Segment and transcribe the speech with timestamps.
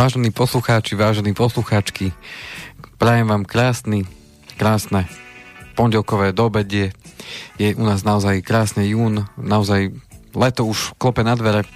[0.00, 2.16] Vážení poslucháči, vážení poslucháčky,
[2.96, 4.08] prajem vám krásny,
[4.56, 5.04] krásne
[5.76, 6.96] pondelkové dobedie.
[7.60, 9.92] Je u nás naozaj krásny jún, naozaj
[10.32, 11.68] leto už klope na dvere.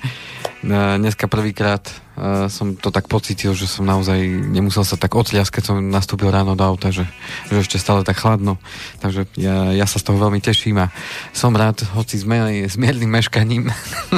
[0.65, 5.62] Dneska prvýkrát uh, som to tak pocitil, že som naozaj nemusel sa tak otliasť, keď
[5.69, 7.05] som nastúpil ráno do auta, že,
[7.53, 8.56] že ešte stále tak chladno.
[9.05, 10.89] Takže ja, ja sa z toho veľmi teším a
[11.37, 13.69] som rád, hoci s, s miernym meškaním,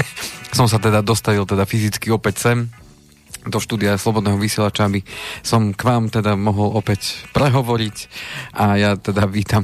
[0.55, 2.71] som sa teda dostavil teda fyzicky opäť sem
[3.47, 5.01] do štúdia Slobodného vysielača, aby
[5.41, 7.97] som k vám teda mohol opäť prehovoriť
[8.59, 9.63] a ja teda vítam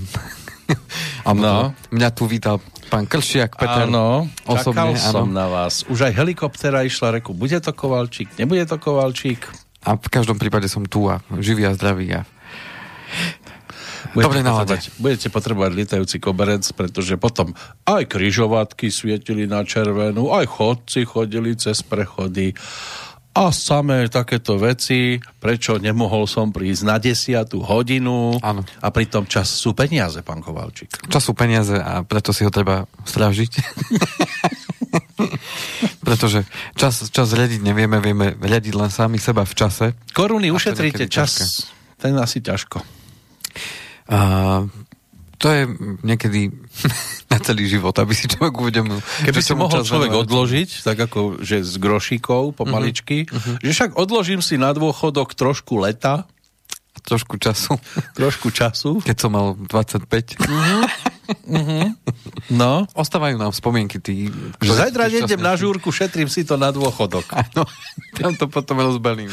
[1.26, 1.74] no.
[1.90, 3.88] Mňa tu vítal pán Kršiak, Peter.
[3.88, 5.36] Áno, osobne, čakal som áno.
[5.36, 5.82] na vás.
[5.90, 9.42] Už aj helikoptera išla reku, bude to Kovalčík, nebude to Kovalčík?
[9.82, 12.22] A v každom prípade som tu a živý a zdravý a
[14.12, 17.56] Budete Dobre potrebovať, budete potrebovať lietajúci koberec, pretože potom
[17.88, 22.52] aj kryžovatky svietili na červenú, aj chodci chodili cez prechody
[23.32, 28.60] a samé takéto veci, prečo nemohol som prísť na desiatú hodinu ano.
[28.60, 31.08] a pritom čas sú peniaze, pán Kovalčík.
[31.08, 33.52] Čas sú peniaze a preto si ho treba strážiť.
[36.06, 36.44] Pretože
[36.76, 39.86] čas, čas riadiť nevieme, vieme riadiť len sami seba v čase.
[40.12, 41.48] Koruny ušetríte, čas ťažké.
[42.04, 42.84] ten asi ťažko.
[44.12, 44.68] Uh,
[45.42, 45.62] to je
[46.06, 46.54] niekedy
[47.32, 49.02] na celý život, aby si človek uvedomil.
[49.26, 50.26] Keby si mohol človek venovať.
[50.30, 53.58] odložiť, tak ako že z grošíkov pomaličky, uh-huh.
[53.58, 56.30] že však odložím si na dôchodok trošku leta.
[57.02, 57.74] Trošku času.
[58.18, 59.02] Trošku času.
[59.02, 60.38] Keď som mal 25.
[60.38, 60.86] Uh-huh.
[61.46, 61.92] Uh-huh.
[62.52, 62.84] No.
[62.92, 64.28] Ostávajú nám spomienky tí...
[64.60, 67.24] Že zajtra nejdem na žúrku, šetrím si to na dôchodok.
[67.32, 67.64] Áno,
[68.18, 69.30] tam to potom rozbalím.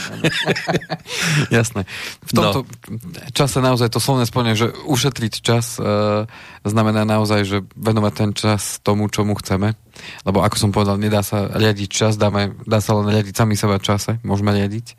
[1.56, 1.84] Jasné.
[2.26, 2.98] V tomto no.
[3.36, 6.26] čase naozaj to slovné spojenie, že ušetriť čas e,
[6.64, 9.76] znamená naozaj, že venovať ten čas tomu, čomu chceme.
[10.24, 13.82] Lebo ako som povedal, nedá sa riadiť čas, dáme, dá sa len riadiť sami seba
[13.82, 14.96] čase, môžeme riadiť.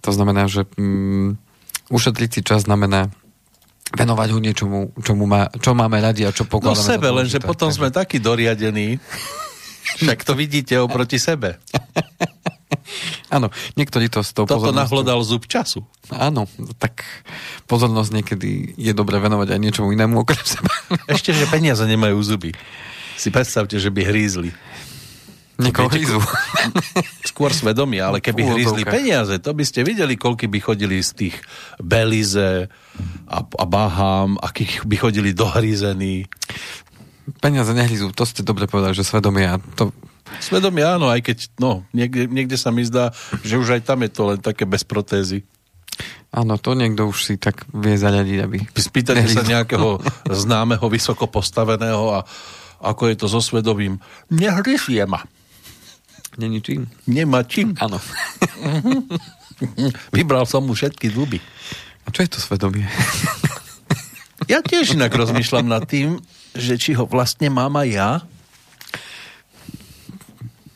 [0.00, 1.36] To znamená, že mm,
[1.92, 3.12] ušetriť si čas znamená
[3.90, 6.78] venovať ho niečomu, čomu má, čo máme radi a čo pokladáme.
[6.78, 8.98] No sebe, lenže potom sme takí doriadení,
[10.02, 11.58] však to vidíte oproti sebe.
[13.30, 15.86] Áno, niektorí to s tou Toto nahlodal zub času.
[16.10, 16.50] Áno,
[16.82, 17.06] tak
[17.70, 20.70] pozornosť niekedy je dobre venovať aj niečomu inému okrem seba.
[21.06, 22.50] Ešte, že peniaze nemajú zuby.
[23.14, 24.50] Si predstavte, že by hrízli.
[25.60, 26.18] Niekoho hrízu.
[27.30, 31.36] Skôr svedomie, ale keby hrízli peniaze, to by ste videli, koľky by chodili z tých
[31.76, 32.66] Belize
[33.28, 36.24] a, a Bahám, akých by chodili dohrízení.
[37.44, 39.92] Peniaze nehrízu, to ste dobre povedali, že svedomie a to
[40.38, 43.10] Svedomie áno, aj keď no, niekde, niekde sa mi zdá,
[43.42, 45.42] že už aj tam je to len také bez protézy.
[46.30, 48.56] Áno, to niekto už si tak vie zaľadiť, aby...
[48.78, 49.98] Spýtate sa nejakého
[50.46, 52.18] známeho, vysoko postaveného a
[52.80, 53.98] ako je to so svedomím.
[54.30, 55.26] Nehryzie ma.
[56.38, 56.86] Není čím?
[57.10, 57.74] Nemá čím.
[57.80, 57.98] Áno.
[60.16, 61.42] Vybral som mu všetky zuby.
[62.06, 62.86] A čo je to svedomie?
[64.52, 66.22] ja tiež inak rozmýšľam nad tým,
[66.54, 68.10] že či ho vlastne mám aj ja.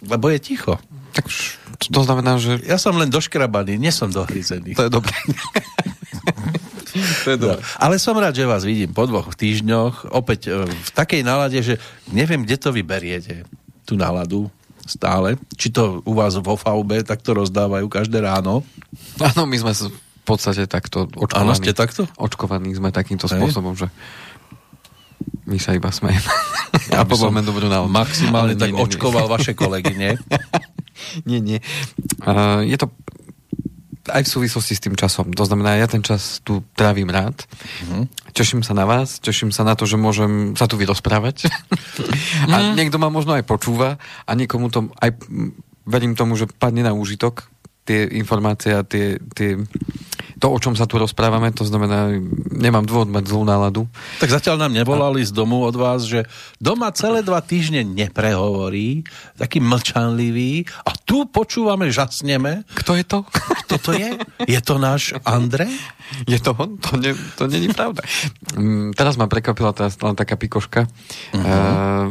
[0.05, 0.75] Lebo je ticho.
[1.15, 1.31] Tak
[1.81, 2.61] to znamená, že...
[2.67, 4.75] Ja som len doškrabaný, nie som dohryzený.
[4.75, 5.17] To je dobré.
[7.25, 7.63] to je dobré.
[7.63, 10.11] No, ale som rád, že vás vidím po dvoch týždňoch.
[10.13, 13.47] Opäť e, v takej nálade, že neviem, kde to vyberiete.
[13.85, 14.51] Tú náladu
[14.85, 15.41] stále.
[15.57, 18.63] Či to u vás vo VB takto rozdávajú každé ráno?
[19.21, 21.45] Áno, my sme v podstate takto očkovaní.
[21.45, 22.09] Áno, ste takto?
[22.17, 23.41] Očkovaní sme takýmto Hej.
[23.41, 23.89] spôsobom, že
[25.45, 26.31] my sa iba smejeme.
[26.91, 27.93] Ja povoláme dobrú náhodu.
[27.93, 29.33] Maximálne tak nie, očkoval nie.
[29.33, 30.13] vaše kolegy, nie?
[31.29, 31.59] nie, nie.
[32.25, 32.91] Uh, je to
[34.11, 35.33] aj v súvislosti s tým časom.
[35.33, 37.45] To znamená, ja ten čas tu trávim rád.
[37.85, 38.05] Uh-huh.
[38.37, 41.49] Teším sa na vás, teším sa na to, že môžem sa tu vyrozprávať.
[41.49, 42.53] uh-huh.
[42.53, 43.97] a niekto ma možno aj počúva
[44.29, 45.17] a niekomu to aj
[45.89, 47.49] verím tomu, že padne na úžitok
[47.85, 49.61] tie informácie a tie, tie,
[50.45, 52.13] to, o čom sa tu rozprávame, to znamená,
[52.53, 53.89] nemám dôvod mať zlú náladu.
[54.21, 56.29] Tak zatiaľ nám nevolali z domu od vás, že
[56.61, 59.09] doma celé dva týždne neprehovorí,
[59.41, 62.69] taký mlčanlivý a tu počúvame, žasneme.
[62.77, 63.25] Kto je to?
[63.65, 64.21] Kto to je?
[64.45, 65.73] Je to náš Andrej?
[66.29, 66.77] Je to on?
[66.77, 68.05] To, ne, to není pravda.
[68.53, 70.85] Mm, teraz ma prekvapila teraz len taká pikoška.
[70.85, 71.41] Uh-huh.
[71.41, 72.05] Uh,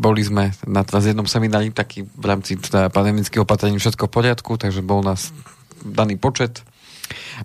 [0.00, 4.56] boli sme na teraz jednom seminári, taký v rámci teda pandemických opatrení všetko v poriadku,
[4.56, 5.36] takže bol nás
[5.84, 6.64] daný počet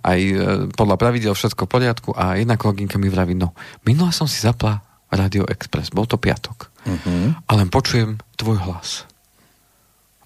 [0.06, 0.40] aj uh,
[0.72, 3.52] podľa pravidel všetko v poriadku a jedna kolegynka mi vraví, no,
[3.84, 4.80] minule som si zapla
[5.10, 6.70] Radio Express, bol to piatok.
[6.86, 7.34] Uh-huh.
[7.34, 9.09] A len počujem tvoj hlas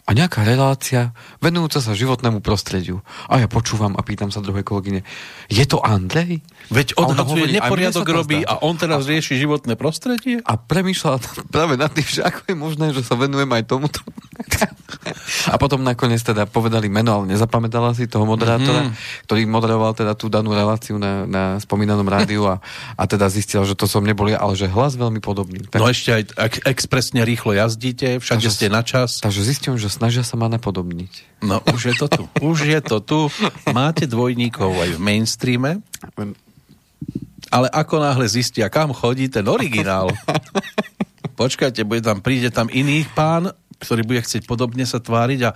[0.05, 3.01] a nejaká relácia venujúca sa životnému prostrediu.
[3.25, 5.01] A ja počúvam a pýtam sa druhej kolegyne,
[5.49, 6.45] je to Andrej?
[6.69, 10.45] Veď odhadzuje neporiadok robí a on teraz a, rieši životné prostredie?
[10.45, 14.05] A premýšľa práve nad tým, že ako je možné, že sa venujem aj tomuto.
[15.49, 19.25] A potom nakoniec teda povedali meno, ale nezapamätala si toho moderátora, mm-hmm.
[19.29, 22.61] ktorý moderoval teda tú danú reláciu na, na spomínanom rádiu a,
[22.97, 25.65] a teda zistil, že to som nebol ja, ale že hlas veľmi podobný.
[25.69, 25.81] Tak...
[25.81, 29.23] No ešte aj ak expresne rýchlo jazdíte, všade takže, ste na čas.
[29.23, 31.43] Takže zistím, že snažia sa ma napodobniť.
[31.47, 32.23] No už je to tu.
[32.51, 33.31] Už je to tu.
[33.71, 35.73] Máte dvojníkov aj v mainstreame.
[37.55, 40.11] Ale ako náhle zistia, kam chodí ten originál,
[41.41, 45.51] počkajte, bude tam, príde tam iný pán, ktorý bude chcieť podobne sa tváriť a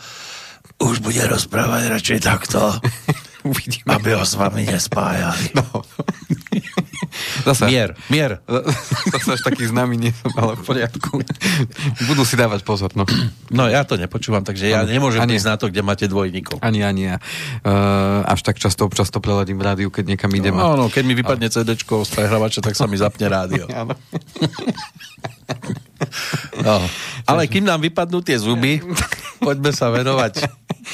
[0.79, 2.61] už bude rozprávať radšej takto.
[3.43, 3.89] Uvidíme.
[3.99, 5.59] Aby ho s vami nespájali.
[5.59, 5.83] No.
[7.45, 8.39] Zase, mier, mier.
[9.15, 11.23] Zase až taký známy nie som, ale v poriadku.
[12.07, 13.07] Budú si dávať pozor, no.
[13.49, 16.61] No ja to nepočúvam, takže ja nemôžem ani, na to, kde máte dvojníkov.
[16.61, 17.17] Ani, ani ja.
[17.65, 20.55] Uh, až tak často, občas to preladím v rádiu, keď niekam idem.
[20.55, 23.67] No, no, keď mi vypadne CD z prehrávača, tak sa mi zapne rádio.
[26.59, 26.85] No.
[27.25, 28.83] Ale kým nám vypadnú tie zuby,
[29.47, 30.47] poďme sa venovať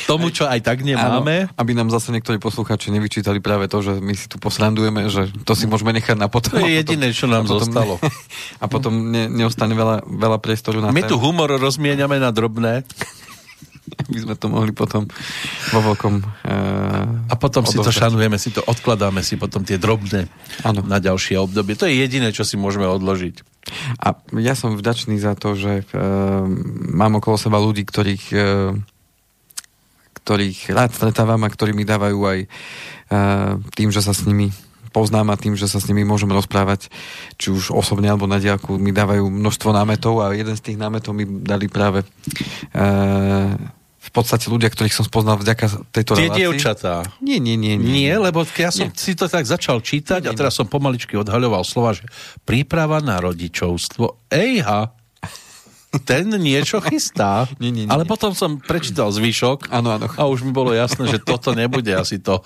[0.06, 1.49] tomu, čo aj tak nemáme.
[1.49, 5.31] Áno, aby nám zase niektorí posluchači nevyčítali práve to, že my si tu posrandujeme, že
[5.46, 6.58] to si môžeme nechať na potom.
[6.58, 7.94] To je jediné, čo nám a potom, zostalo.
[8.62, 12.82] A potom ne, neostane veľa, veľa priestoru na My tu humor rozmieniame na drobné.
[14.08, 15.05] aby sme to mohli potom
[15.73, 17.85] vo veľkom uh, A potom odovzdať.
[17.85, 20.29] si to šanujeme, si to odkladáme si potom tie drobné
[20.64, 20.81] ano.
[20.85, 21.76] na ďalšie obdobie.
[21.76, 23.44] To je jediné, čo si môžeme odložiť.
[24.00, 26.44] A ja som vďačný za to, že uh,
[26.93, 28.40] mám okolo seba ľudí, ktorých uh,
[30.25, 34.49] ktorých rád stretávam a ktorí mi dávajú aj uh, tým, že sa s nimi
[34.94, 36.87] poznám a tým, že sa s nimi môžem rozprávať,
[37.35, 41.12] či už osobne alebo na diálku, mi dávajú množstvo námetov a jeden z tých námetov
[41.12, 43.53] mi dali práve uh,
[44.05, 46.41] v podstate ľudia, ktorých som spoznal vďaka tejto Tie relácii.
[46.44, 46.94] dievčatá.
[47.25, 48.06] Nie, nie, nie, nie.
[48.06, 48.94] Nie, lebo ja som nie.
[48.94, 52.06] si to tak začal čítať nie, a teraz som pomaličky odhaľoval slova, že
[52.44, 54.29] príprava na rodičovstvo.
[54.31, 54.93] Ejha,
[56.02, 57.46] ten niečo chystá.
[57.62, 60.06] nie, nie, nie, ale potom som prečítal zvyšok ano, ano.
[60.11, 62.43] a už mi bolo jasné, že toto nebude asi to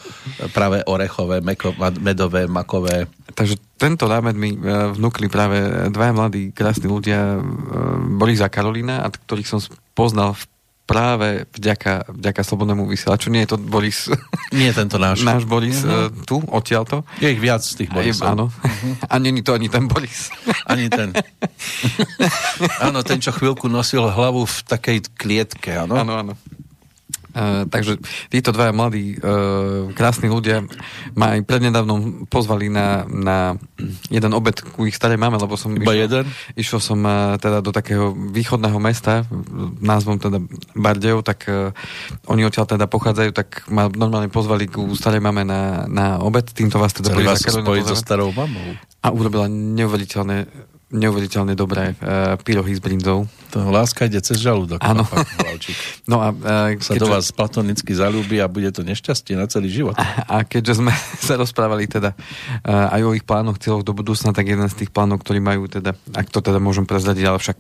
[0.53, 1.73] práve orechové, meko,
[2.03, 3.09] medové, makové.
[3.33, 4.59] Takže tento námed mi e,
[4.99, 7.41] vnúkli práve dvaja mladí, krásni ľudia, e,
[8.19, 9.63] Boris a Karolina, ktorých som
[9.95, 10.45] poznal v
[10.89, 13.29] práve vďaka, vďaka Slobodnému vysielaču.
[13.29, 14.09] Nie je to Boris...
[14.57, 15.21] Nie je tento náš.
[15.21, 16.09] Náš Boris uh-huh.
[16.25, 17.05] tu, odtiaľto.
[17.21, 18.33] Je ich viac z tých Borisov.
[18.33, 18.49] Áno.
[18.49, 18.95] Uh-huh.
[19.05, 20.33] A není to ani ten Boris.
[20.65, 21.13] Ani ten.
[22.89, 26.01] áno, ten, čo chvíľku nosil hlavu v takej klietke, áno?
[26.01, 26.33] Áno, áno.
[27.29, 28.01] Uh, takže
[28.33, 30.65] títo dvaja mladí, uh, krásni ľudia
[31.13, 33.55] ma aj prednedávnom pozvali na, na
[34.09, 36.25] jeden obed ku ich starej mame, lebo som Iba išiel, jeden?
[36.57, 39.29] išiel som uh, teda do takého východného mesta,
[39.85, 40.41] názvom teda
[40.73, 41.71] Bardejov, tak uh,
[42.33, 46.81] oni odtiaľ teda pochádzajú, tak ma normálne pozvali ku starej mame na, na obed, týmto
[46.81, 48.73] vás teda vás spojiť so starou mamou.
[49.05, 50.49] A urobila neuveriteľné
[50.89, 53.29] neuveriteľne dobré uh, pyrohy s brinzou.
[53.53, 54.81] To láska ide cez žalúdok.
[54.81, 55.05] Áno.
[56.11, 59.97] no a, uh, sa do vás platonicky zalúbi a bude to nešťastie na celý život.
[60.01, 60.93] A, a keďže sme
[61.29, 62.17] sa rozprávali teda
[62.65, 65.69] uh, aj o ich plánoch cieľoch do budúcna, tak jeden z tých plánov, ktorí majú
[65.69, 67.59] teda, ak to teda môžem prezradiť, ale však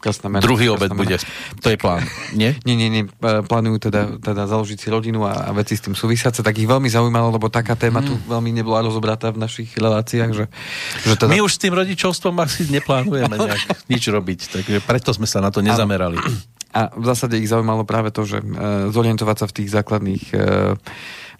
[0.00, 0.40] Mena.
[0.40, 1.20] Druhý obed bude.
[1.60, 2.02] To je plán,
[2.32, 2.56] nie?
[2.64, 3.04] Nie, nie, nie.
[3.20, 6.40] Plánujú teda, teda založiť si rodinu a, a veci s tým súvisiace.
[6.40, 8.06] Tak ich veľmi zaujímalo, lebo taká téma mm.
[8.08, 10.30] tu veľmi nebola rozobratá v našich reláciách.
[10.32, 10.44] Že,
[11.04, 11.30] že teda...
[11.30, 14.40] My už s tým rodičovstvom asi neplánujeme nejak nič robiť.
[14.56, 16.16] Takže preto sme sa na to nezamerali.
[16.70, 18.46] A v zásade ich zaujímalo práve to, že e,
[18.94, 20.36] zorientovať sa v tých základných e,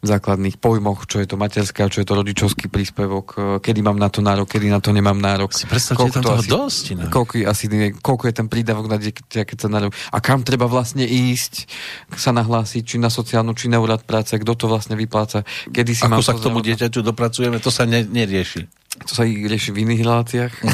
[0.00, 4.08] základných pojmoch, čo je to materská, čo je to rodičovský príspevok, e, kedy mám na
[4.08, 5.52] to nárok, kedy na to nemám nárok.
[5.52, 6.84] Si predstavte, koľko je tam toho asi, dosť.
[6.96, 7.04] Ne?
[7.12, 7.64] Koľko, asi,
[8.00, 9.92] koľko je ten prídavok na dieťa, keď sa nárok.
[10.12, 11.68] A kam treba vlastne ísť,
[12.16, 16.04] sa nahlásiť, či na sociálnu, či na úrad práce, kto to vlastne vypláca, kedy si
[16.08, 18.64] Ako mám sa k tomu dieťaťu dopracujeme, to sa ne, nerieši.
[19.04, 20.52] To sa rieši v iných reláciách.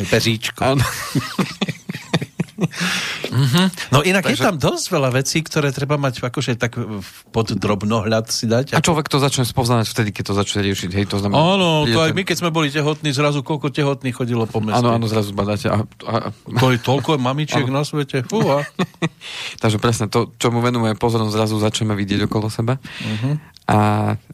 [0.00, 0.08] Uh-huh.
[0.08, 0.64] Peříčko.
[2.60, 3.66] Mm-hmm.
[3.94, 4.36] No inak Takže...
[4.36, 6.76] je tam dosť veľa vecí, ktoré treba mať akože tak
[7.32, 8.76] pod drobnohľad si dať.
[8.76, 10.90] A človek to začne spoznať vtedy, keď to začne riešiť.
[10.92, 14.44] Hej, to znamená, áno, to aj my, keď sme boli tehotní, zrazu koľko tehotných chodilo
[14.44, 14.82] po meste.
[14.82, 15.72] Áno, áno, zrazu badáte.
[15.72, 16.14] A, a...
[16.60, 17.80] To je toľko mamičiek áno.
[17.80, 18.26] na svete.
[18.28, 18.66] Fúha.
[19.62, 22.76] Takže presne to, čo mu venujeme pozornosť, zrazu začneme vidieť okolo seba.
[22.80, 23.38] Uh-huh.
[23.70, 23.78] A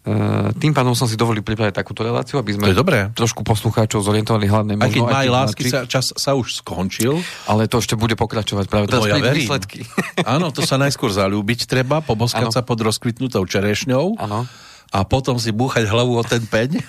[0.00, 0.10] e,
[0.56, 3.12] tým pádom som si dovolil pripraviť takúto reláciu, aby sme to je dobré.
[3.12, 4.72] trošku poslucháčov zorientovali hlavne.
[4.80, 7.20] Aj keď maj lásky sa, čas sa už skončil.
[7.44, 9.84] Ale to ešte bude pokračovať práve teraz no, ja výsledky.
[10.24, 12.54] Áno, to sa najskôr zalúbiť treba, poboskať ano.
[12.54, 14.16] sa pod rozkvitnutou čerešňou.
[14.16, 14.48] Áno.
[14.88, 16.80] A potom si búchať hlavu o ten peň.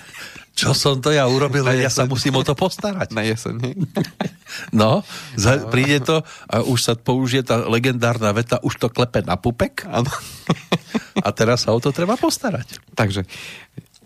[0.58, 3.14] Čo som to ja urobil, ja sa musím o to postarať.
[3.14, 3.62] Na jeseň.
[4.72, 5.04] No,
[5.36, 9.84] za, príde to a už sa použije tá legendárna veta, už to klepe na pupek.
[9.92, 10.08] Áno.
[11.26, 12.80] A teraz sa o to treba postarať.
[12.96, 13.28] Takže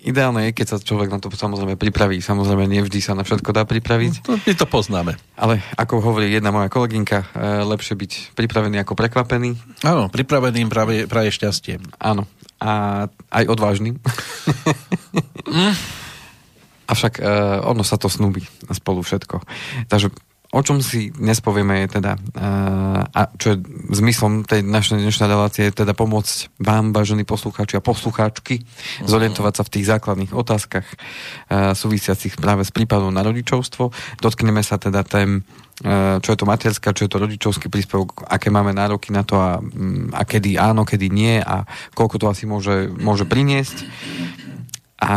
[0.02, 2.18] Ideálne je, keď sa človek na to samozrejme pripraví.
[2.18, 4.26] Samozrejme, nevždy sa na všetko dá pripraviť.
[4.26, 5.14] No, my to poznáme.
[5.38, 7.26] Ale ako hovorí jedna moja kolegynka, e,
[7.62, 9.54] lepšie byť pripravený ako prekvapený.
[9.86, 11.78] Áno, pripraveným práve, práve šťastie.
[12.02, 12.26] Áno.
[12.58, 13.94] A aj odvážny.
[16.92, 16.94] mm.
[16.94, 19.40] Avšak uh, ono sa to snúbi spolu všetko.
[19.88, 20.12] Takže
[20.52, 23.64] o čom si dnes povieme je teda, uh, a čo je
[23.96, 29.08] zmyslom tej našej dnešnej relácie, je teda pomôcť vám, vážení poslucháči a poslucháčky, uh-huh.
[29.08, 33.96] zorientovať sa v tých základných otázkach uh, súvisiacich práve s prípadom na rodičovstvo.
[34.20, 35.40] Dotkneme sa teda tém,
[35.88, 39.40] uh, čo je to materská, čo je to rodičovský príspevok, aké máme nároky na to
[39.40, 41.64] a, um, a kedy áno, kedy nie a
[41.96, 43.88] koľko to asi môže, môže priniesť.
[45.02, 45.16] A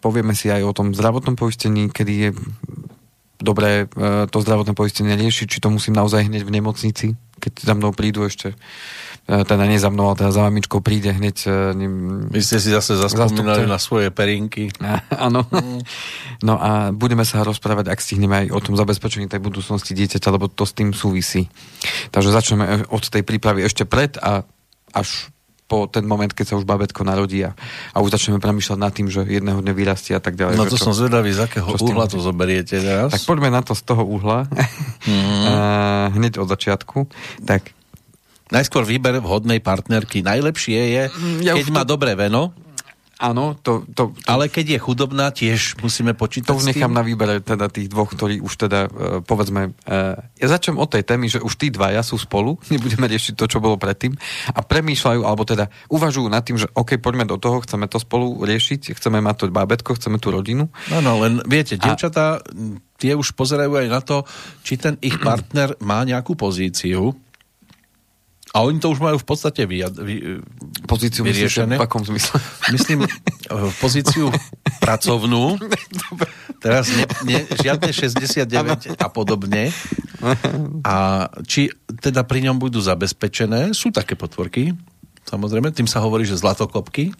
[0.00, 2.30] povieme si aj o tom zdravotnom poistení, kedy je
[3.38, 7.06] dobre e, to zdravotné poistenie riešiť, či to musím naozaj hneď v nemocnici,
[7.38, 8.56] keď za mnou prídu ešte e,
[9.46, 11.36] teda nie za mnou, ale teda za mamičkou príde hneď...
[11.46, 14.74] E, Vy ste si zase zaspomínali na svoje perinky.
[15.14, 15.46] Áno.
[15.48, 15.80] Mm.
[16.38, 20.46] No a budeme sa rozprávať, ak stihneme aj o tom zabezpečení tej budúcnosti dieťaťa, lebo
[20.46, 21.50] to s tým súvisí.
[22.14, 24.46] Takže začneme od tej prípravy ešte pred a
[24.94, 25.34] až
[25.68, 27.52] po ten moment, keď sa už babetko narodí a,
[27.92, 30.56] a už začneme premýšľať nad tým, že jedného dňa vyrastie a tak ďalej.
[30.56, 33.12] No to čo, som zvedavý, z akého uhla to zoberiete teraz?
[33.12, 34.48] Tak poďme na to z toho uhla.
[35.08, 36.20] Mm-hmm.
[36.20, 37.08] hneď od začiatku.
[37.48, 37.72] Tak
[38.48, 40.24] Najskôr výber vhodnej partnerky.
[40.24, 41.96] Najlepšie je, mm, ja keď má to...
[41.96, 42.56] dobré veno,
[43.18, 44.30] Áno, to, to, to...
[44.30, 48.14] Ale keď je chudobná, tiež musíme počítať To už nechám na výbere teda tých dvoch,
[48.14, 52.06] ktorí už teda, uh, povedzme, uh, ja začnem od tej témy, že už tí dvaja
[52.06, 54.14] sú spolu, nebudeme riešiť to, čo bolo predtým,
[54.54, 58.38] a premýšľajú, alebo teda uvažujú nad tým, že OK, poďme do toho, chceme to spolu
[58.46, 60.70] riešiť, chceme mať to bábetko, chceme tú rodinu.
[60.94, 62.42] No, no, len viete, dievčatá, a...
[63.02, 64.22] tie už pozerajú aj na to,
[64.62, 67.18] či ten ich partner má nejakú pozíciu,
[68.54, 70.14] a oni to už majú v podstate vy, vy,
[70.88, 71.76] pozíciu vyriešené.
[71.76, 72.40] v akom zmysle?
[72.72, 74.32] Myslím eh, pozíciu
[74.80, 75.60] pracovnú.
[76.64, 79.70] Teraz ne, ne, žiadne 69 a podobne.
[80.82, 80.94] A
[81.46, 81.70] či
[82.02, 84.74] teda pri ňom budú zabezpečené, sú také potvorky,
[85.28, 87.12] samozrejme, tým sa hovorí, že zlatoklopky.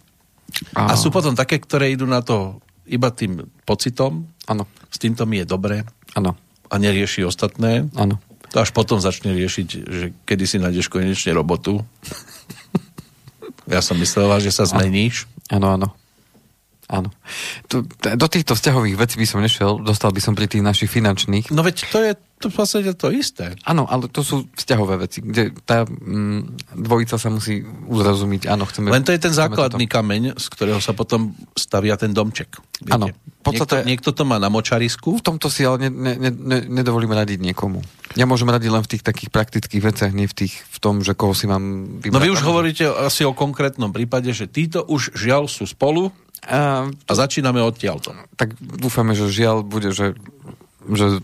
[0.72, 2.58] A sú potom také, ktoré idú na to
[2.88, 4.24] iba tým pocitom.
[4.48, 4.64] Áno.
[4.88, 5.84] S týmto mi je dobre.
[6.16, 6.32] Áno.
[6.72, 7.84] A nerieši ostatné.
[7.92, 8.16] Áno.
[8.52, 11.84] To až potom začne riešiť, že kedy si nájdeš konečne robotu.
[13.68, 15.28] Ja som myslela, že sa zmeníš.
[15.52, 15.88] Áno, áno.
[16.88, 17.12] Áno.
[17.68, 21.52] Tu, do týchto vzťahových vecí by som nešiel, dostal by som pri tých našich finančných.
[21.52, 23.58] No veď to je to v podstate to isté.
[23.66, 28.46] Áno, ale to sú vzťahové veci, kde tá mm, dvojica sa musí uzrozumiť.
[28.46, 28.94] Áno, chceme...
[28.94, 29.94] Len to je ten základný toto.
[29.98, 32.62] kameň, z ktorého sa potom stavia ten domček.
[32.88, 33.10] Áno.
[33.42, 33.82] Podstate...
[33.82, 35.18] Niekto, niekto to má na močarisku.
[35.18, 37.82] V tomto si ale ne, ne, ne, nedovolíme radiť niekomu.
[38.14, 41.18] Ja môžem radiť len v tých takých praktických veciach, nie v, tých, v tom, že
[41.18, 42.14] koho si mám vybrať.
[42.14, 46.14] No vy už hovoríte asi o konkrétnom prípade, že títo už žiaľ sú spolu
[46.46, 48.14] a, a začíname odtiaľto.
[48.38, 50.14] Tak dúfame, že žiaľ bude, že
[50.78, 51.18] že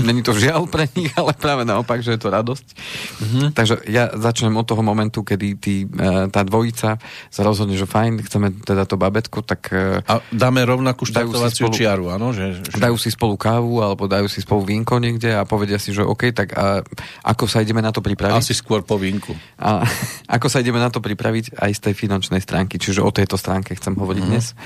[0.00, 2.66] není to žiaľ pre nich, ale práve naopak, že je to radosť.
[2.72, 3.46] Mm-hmm.
[3.52, 6.96] Takže ja začnem od toho momentu, kedy tí, e, tá dvojica
[7.28, 9.68] sa rozhodne, že fajn, chceme teda to babetko, tak...
[9.70, 12.32] E, A dáme rovnakú štartovaciu spolu, čiaru, áno?
[12.32, 12.80] Že, že...
[12.80, 16.32] Dajú si spolu kávu, alebo dajú si spolu vínko niekde a povedia si, že OK,
[16.32, 16.80] tak a
[17.28, 18.40] ako sa ideme na to pripraviť?
[18.40, 19.36] Asi skôr po vínku.
[19.60, 19.84] A
[20.40, 23.76] ako sa ideme na to pripraviť aj z tej finančnej stránky, čiže o tejto stránke
[23.76, 24.32] chcem hovoriť mm-hmm.
[24.32, 24.56] dnes.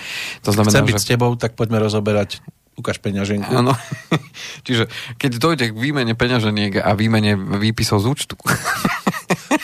[0.47, 1.03] To znamená, Chcem byť že...
[1.03, 2.39] s tebou, tak poďme rozoberať
[2.79, 3.51] ukáž peňaženku.
[3.51, 3.75] Áno.
[4.67, 4.87] Čiže
[5.19, 8.35] keď dojde k výmene peňaženiek a výmene výpisov z účtu.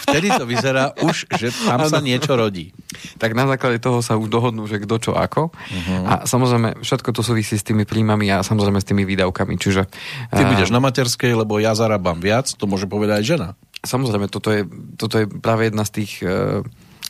[0.04, 1.88] Vtedy to vyzerá už, že tam ano.
[1.88, 2.74] sa niečo rodí.
[3.16, 5.48] Tak na základe toho sa už dohodnú, že kto čo ako.
[5.50, 6.04] Uh-huh.
[6.04, 9.56] A samozrejme, všetko to súvisí s tými príjmami a samozrejme s tými výdavkami.
[9.56, 9.88] Čiže,
[10.30, 13.48] Ty uh, budeš na materskej, lebo ja zarábam viac, to môže povedať aj žena.
[13.84, 14.68] Samozrejme, toto je,
[15.00, 16.60] toto je práve jedna z tých uh,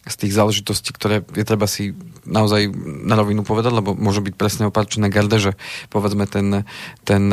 [0.04, 1.96] z tých záležitostí, ktoré je treba si
[2.28, 2.72] naozaj
[3.04, 5.52] na rovinu povedať, lebo môže byť presne opačné garde, že
[5.88, 6.68] povedzme ten,
[7.04, 7.24] ten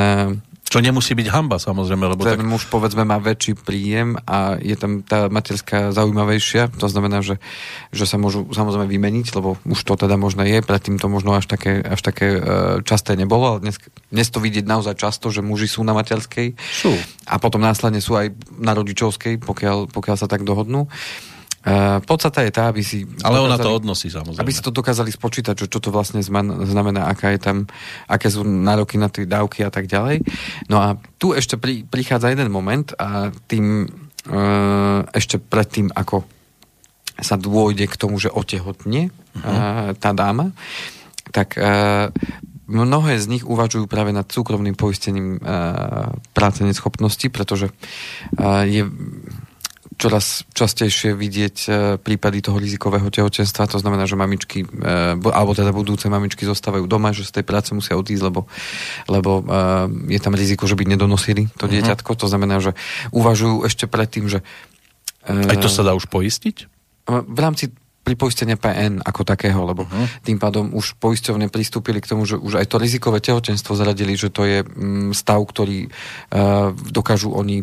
[0.72, 2.16] čo nemusí byť hamba, samozrejme.
[2.16, 2.48] Lebo ten tak...
[2.48, 6.72] muž, povedzme, má väčší príjem a je tam tá materská zaujímavejšia.
[6.80, 7.44] To znamená, že,
[7.92, 10.63] že sa môžu samozrejme vymeniť, lebo už to teda možno je.
[10.63, 12.44] Predtým to možno až také, až také uh,
[12.88, 13.84] časté nebolo, ale dnes,
[14.16, 16.56] dnes to vidieť naozaj často, že muži sú na materskej.
[16.56, 16.96] Sú.
[17.28, 20.88] A potom následne sú aj na rodičovskej, pokiaľ, pokiaľ sa tak dohodnú.
[20.88, 21.31] Uh,
[22.10, 23.06] podstata je tá, aby si...
[23.22, 24.41] Ale dokázali, ona to odnosí, samozrejme.
[24.41, 27.58] Aby si to dokázali spočítať, že čo to vlastne znamená, aká je tam,
[28.10, 30.25] aké sú nároky na tie dávky a tak ďalej.
[30.74, 36.25] No a tu ešte pri, prichádza jeden moment a tým uh, ešte predtým, ako
[37.22, 39.46] sa dôjde k tomu, že otehotne uh-huh.
[39.46, 40.58] uh, tá dáma,
[41.30, 42.10] tak uh,
[42.72, 45.44] mnohé z nich uvažujú práve nad súkromným poistením
[46.32, 47.68] práce neschopnosti, pretože
[48.63, 48.88] je
[50.01, 51.70] čoraz častejšie vidieť e,
[52.01, 54.67] prípady toho rizikového tehotenstva, to znamená, že mamičky, e,
[55.22, 58.50] alebo teda budúce mamičky zostávajú doma, že z tej práce musia odísť, lebo,
[59.05, 59.46] lebo
[60.10, 61.74] je tam riziko, že by nedonosili to uh-huh.
[61.77, 62.17] dieťatko.
[62.17, 62.74] To znamená, že
[63.13, 64.41] uvažujú ešte predtým, že...
[65.22, 66.65] Aj to sa dá už poistiť?
[67.05, 67.70] V rámci
[68.01, 70.25] pri poistenia PN ako takého, lebo uh-huh.
[70.25, 74.34] tým pádom už poisťovne pristúpili k tomu, že už aj to rizikové tehotenstvo zaradili, že
[74.34, 77.62] to je mm, stav, ktorý uh, dokážu oni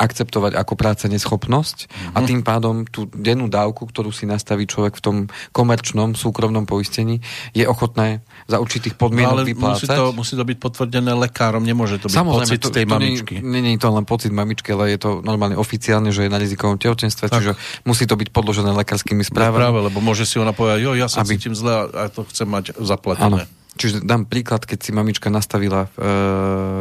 [0.00, 2.14] akceptovať ako práce neschopnosť mm-hmm.
[2.16, 2.26] a mhm.
[2.26, 5.16] tým pádom tú dennú dávku, ktorú si nastaví človek v tom
[5.52, 7.20] komerčnom, súkromnom poistení,
[7.52, 9.84] je ochotné za určitých podmienok no, ale vyplácať.
[9.84, 12.92] Musí to, musí to byť potvrdené lekárom, nemôže to byť Samozrejme, pocit to, tej to
[12.96, 13.34] mamičky.
[13.44, 17.28] Je to len pocit mamičky, ale je to normálne oficiálne, že je na rizikovom tehotenstve,
[17.28, 17.36] tak.
[17.36, 17.52] čiže
[17.84, 19.60] musí to byť podložené lekárskymi správami.
[19.60, 21.36] Práve, lebo môže si ona povedať, jo, ja sa aby...
[21.36, 23.44] cítim zle a to chcem mať zaplatené.
[23.44, 23.59] Ano.
[23.78, 26.10] Čiže dám príklad, keď si mamička nastavila, e,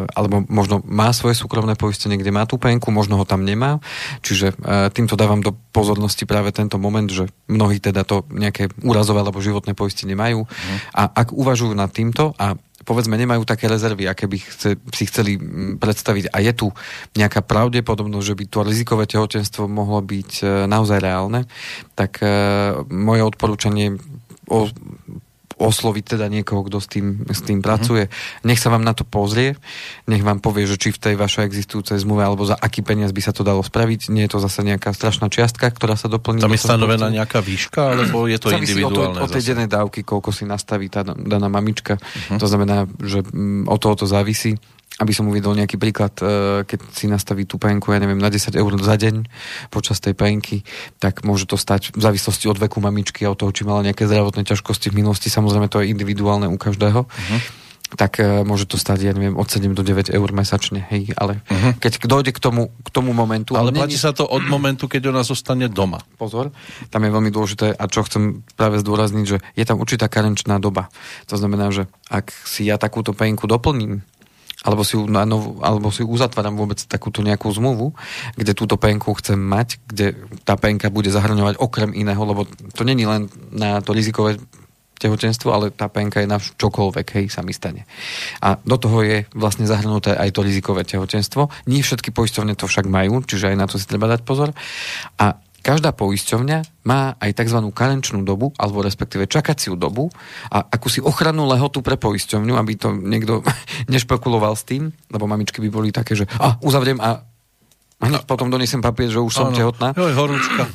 [0.09, 3.77] alebo možno má svoje súkromné poistenie, kde má tú penku, možno ho tam nemá.
[4.25, 9.21] Čiže e, týmto dávam do pozornosti práve tento moment, že mnohí teda to nejaké úrazové
[9.21, 10.49] alebo životné poistenie majú.
[10.49, 10.77] Mm.
[10.97, 12.57] A ak uvažujú nad týmto a
[12.89, 15.37] povedzme nemajú také rezervy, aké by chce, si chceli
[15.77, 16.67] predstaviť a je tu
[17.13, 21.45] nejaká pravdepodobnosť, že by to rizikové tehotenstvo mohlo byť e, naozaj reálne,
[21.93, 22.27] tak e,
[22.89, 23.93] moje odporúčanie
[24.49, 24.65] o
[25.59, 28.07] osloviť teda niekoho, kto s tým, s tým pracuje.
[28.07, 28.47] Uh-huh.
[28.47, 29.59] Nech sa vám na to pozrie,
[30.07, 33.19] nech vám povie, že či v tej vašej existujúcej zmluve alebo za aký peniaz by
[33.19, 34.07] sa to dalo spraviť.
[34.09, 36.39] Nie je to zase nejaká strašná čiastka, ktorá sa doplní.
[36.39, 39.19] Tam je stanovená nejaká výška, alebo je to Závisí individuálne?
[39.19, 41.99] O, to, o tej dennej dávky, koľko si nastaví tá daná mamička.
[41.99, 42.39] Uh-huh.
[42.39, 44.55] To znamená, že mm, o toho to závisí
[44.99, 48.51] aby som uvedol nejaký príklad, e, keď si nastaví tú penku, ja neviem, na 10
[48.51, 49.25] eur za deň
[49.71, 50.67] počas tej penky,
[50.99, 54.05] tak môže to stať v závislosti od veku mamičky a od toho, či mala nejaké
[54.05, 57.07] zdravotné ťažkosti v minulosti, samozrejme to je individuálne u každého.
[57.07, 57.41] Uh-huh
[57.97, 61.41] tak uh, môže to stať, ja neviem, od 7 do 9 eur mesačne, hej, ale
[61.49, 61.73] uh-huh.
[61.81, 63.57] keď dojde k tomu, k tomu momentu...
[63.57, 65.97] Ale platí sa to od momentu, keď ona zostane doma.
[66.21, 66.53] Pozor,
[66.93, 70.93] tam je veľmi dôležité a čo chcem práve zdôrazniť, že je tam určitá karenčná doba.
[71.33, 74.05] To znamená, že ak si ja takúto penku doplním,
[74.59, 77.95] alebo si, na nov, alebo si uzatváram vôbec takúto nejakú zmluvu,
[78.35, 82.43] kde túto penku chcem mať, kde tá penka bude zahrňovať okrem iného, lebo
[82.75, 84.35] to není len na to rizikové
[84.99, 87.87] tehotenstvo, ale tá penka je na čokoľvek, hej, sa mi stane.
[88.43, 91.47] A do toho je vlastne zahrnuté aj to rizikové tehotenstvo.
[91.71, 94.51] Nie všetky poisťovne to však majú, čiže aj na to si treba dať pozor.
[95.15, 97.59] A každá poisťovňa má aj tzv.
[97.71, 100.09] karenčnú dobu, alebo respektíve čakaciu dobu
[100.49, 103.45] a akúsi ochrannú lehotu pre poisťovňu, aby to niekto
[103.93, 107.23] nešpekuloval s tým, lebo mamičky by boli také, že a uzavriem a
[107.99, 109.57] hneď potom donesem papier, že už som ano.
[109.57, 109.91] tehotná.
[109.93, 110.71] Jo, horúčka.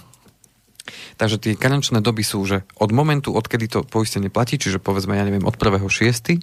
[1.15, 5.25] Takže tie karenčné doby sú, že od momentu, odkedy to poistenie platí, čiže povedzme, ja
[5.25, 6.43] neviem, od 1.6.,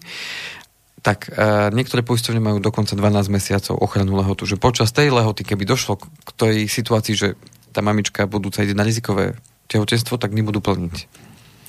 [1.02, 5.66] tak e, niektoré poisťovne majú dokonca 12 mesiacov ochranu lehotu, že počas tej lehoty, keby
[5.66, 7.28] došlo k tej situácii, že
[7.72, 9.40] tá mamička budúca ide na rizikové
[9.72, 10.96] tehotenstvo, tak nebudú plniť.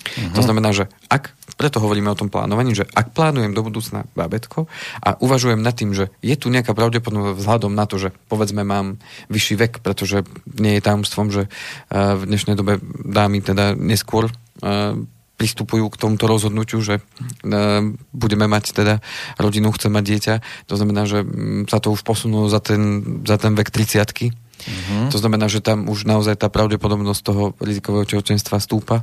[0.02, 0.34] Uh-huh.
[0.34, 4.66] To znamená, že ak, preto hovoríme o tom plánovaní, že ak plánujem do budúcna bábetko
[4.98, 8.98] a uvažujem nad tým, že je tu nejaká pravdepodobnosť vzhľadom na to, že povedzme mám
[9.30, 10.26] vyšší vek, pretože
[10.58, 14.98] nie je tajomstvom, že uh, v dnešnej dobe dámy teda neskôr uh,
[15.38, 18.94] pristupujú k tomuto rozhodnutiu, že uh, budeme mať teda
[19.38, 20.34] rodinu, chce mať dieťa.
[20.66, 25.10] To znamená, že um, sa to už posunulo za ten, za ten vek 30 Uh-huh.
[25.10, 29.02] To znamená, že tam už naozaj tá pravdepodobnosť toho rizikového tehotenstva stúpa.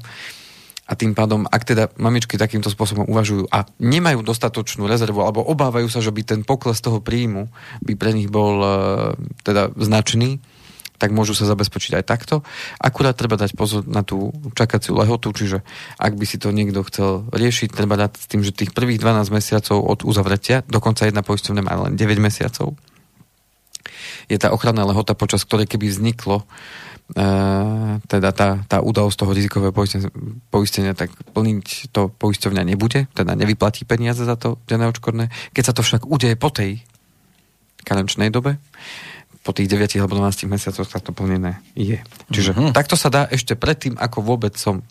[0.89, 5.85] A tým pádom, ak teda mamičky takýmto spôsobom uvažujú a nemajú dostatočnú rezervu alebo obávajú
[5.85, 7.45] sa, že by ten pokles toho príjmu
[7.85, 9.13] by pre nich bol uh,
[9.45, 10.41] teda značný,
[10.99, 12.35] tak môžu sa zabezpečiť aj takto.
[12.81, 15.63] Akurát treba dať pozor na tú čakaciu lehotu, čiže
[15.95, 19.31] ak by si to niekto chcel riešiť, treba dať s tým, že tých prvých 12
[19.31, 22.75] mesiacov od uzavretia, dokonca jedna poisťovňa má len 9 mesiacov,
[24.27, 27.25] je tá ochranná lehota, počas ktorej keby vzniklo e,
[28.05, 30.09] teda tá, tá udalosť toho rizikového poistenia,
[30.49, 35.29] poistenia, tak plniť to poisťovňa nebude, teda nevyplatí peniaze za to denné odškodné.
[35.53, 36.81] Keď sa to však udeje po tej
[37.83, 38.59] karenčnej dobe,
[39.39, 41.97] po tých 9 alebo 12 mesiacoch sa to plnené je.
[42.29, 42.71] Čiže uh-huh.
[42.75, 44.83] takto sa dá ešte predtým, ako vôbec som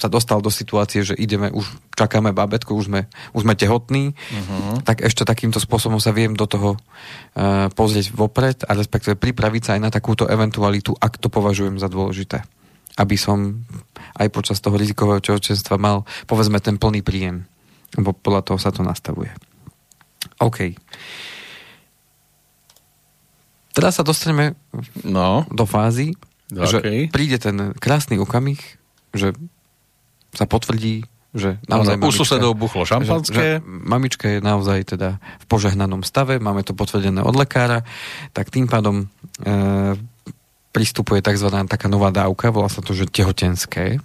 [0.00, 3.04] sa dostal do situácie, že ideme, už čakáme babetko, už sme,
[3.36, 4.80] už sme tehotní, uh-huh.
[4.80, 9.70] tak ešte takýmto spôsobom sa viem do toho uh, pozrieť vopred a respektíve pripraviť sa
[9.76, 12.40] aj na takúto eventualitu, ak to považujem za dôležité.
[12.96, 13.60] Aby som
[14.16, 17.44] aj počas toho rizikového tehotenstva mal, povedzme, ten plný príjem.
[17.94, 19.30] Lebo podľa toho sa to nastavuje.
[20.40, 20.74] OK.
[23.70, 24.58] Teraz sa dostaneme
[25.06, 25.46] no.
[25.48, 26.18] do fázy,
[26.50, 26.66] okay.
[26.66, 26.78] že
[27.14, 28.58] príde ten krásny okamih,
[29.14, 29.32] že
[30.34, 33.34] sa potvrdí, že naozaj no, u susedov buchlo šampanské.
[33.34, 37.86] Že, že mamička je naozaj teda v požehnanom stave, máme to potvrdené od lekára,
[38.34, 39.94] tak tým pádom e,
[40.74, 41.46] pristupuje tzv.
[41.70, 44.02] taká nová dávka, volá sa to, že tehotenské.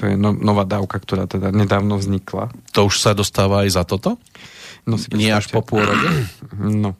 [0.00, 2.52] To je no, nová dávka, ktorá teda nedávno vznikla.
[2.76, 4.16] To už sa dostáva aj za toto?
[4.88, 6.08] No si Nie až po pôrode?
[6.56, 6.96] No.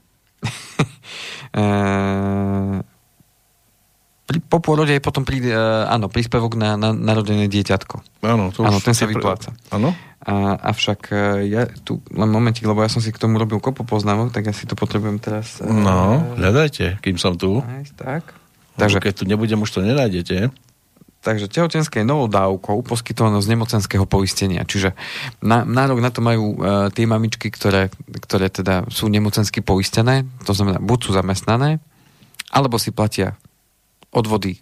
[1.57, 2.85] eee
[4.29, 8.21] pri, po pôrode je potom pri, uh, áno, príspevok na, na narodené dieťatko.
[8.29, 9.57] Áno, to áno ten sa vypláca.
[9.73, 9.97] Áno.
[10.21, 13.89] A, avšak uh, ja tu len momentík, lebo ja som si k tomu robil kopu
[13.89, 15.65] poznámok, tak ja si to potrebujem teraz...
[15.65, 17.65] Uh, no, hľadajte, kým som tu.
[17.65, 18.37] Aj, tak.
[18.77, 20.53] Takže, keď tu nebudem, už to nenájdete.
[21.19, 24.63] Takže tehotenské novou dávkou poskytovanou z nemocenského poistenia.
[24.63, 24.95] Čiže
[25.43, 27.91] na, nárok na to majú uh, tie mamičky, ktoré,
[28.29, 31.83] ktoré teda sú nemocensky poistené, to znamená, buď sú zamestnané,
[32.55, 33.35] alebo si platia
[34.13, 34.57] odvody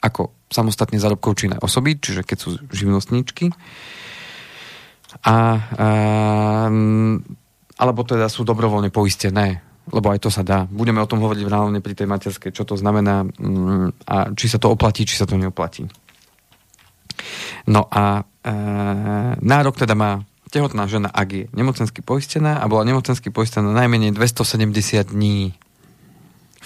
[0.00, 3.52] ako samostatne zárobkov činné osoby, čiže keď sú živnostníčky.
[5.26, 5.36] A, a,
[7.76, 9.60] alebo teda sú dobrovoľne poistené,
[9.90, 10.64] lebo aj to sa dá.
[10.70, 14.58] Budeme o tom hovoriť hlavne pri tej materskej, čo to znamená mm, a či sa
[14.62, 15.84] to oplatí, či sa to neoplatí.
[17.68, 18.52] No a e,
[19.42, 25.14] nárok teda má tehotná žena, ak je nemocensky poistená a bola nemocensky poistená najmenej 270
[25.14, 25.54] dní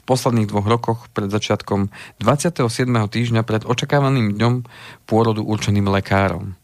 [0.04, 1.88] posledných dvoch rokoch pred začiatkom
[2.20, 2.64] 27.
[2.86, 4.54] týždňa pred očakávaným dňom
[5.08, 6.56] pôrodu určeným lekárom.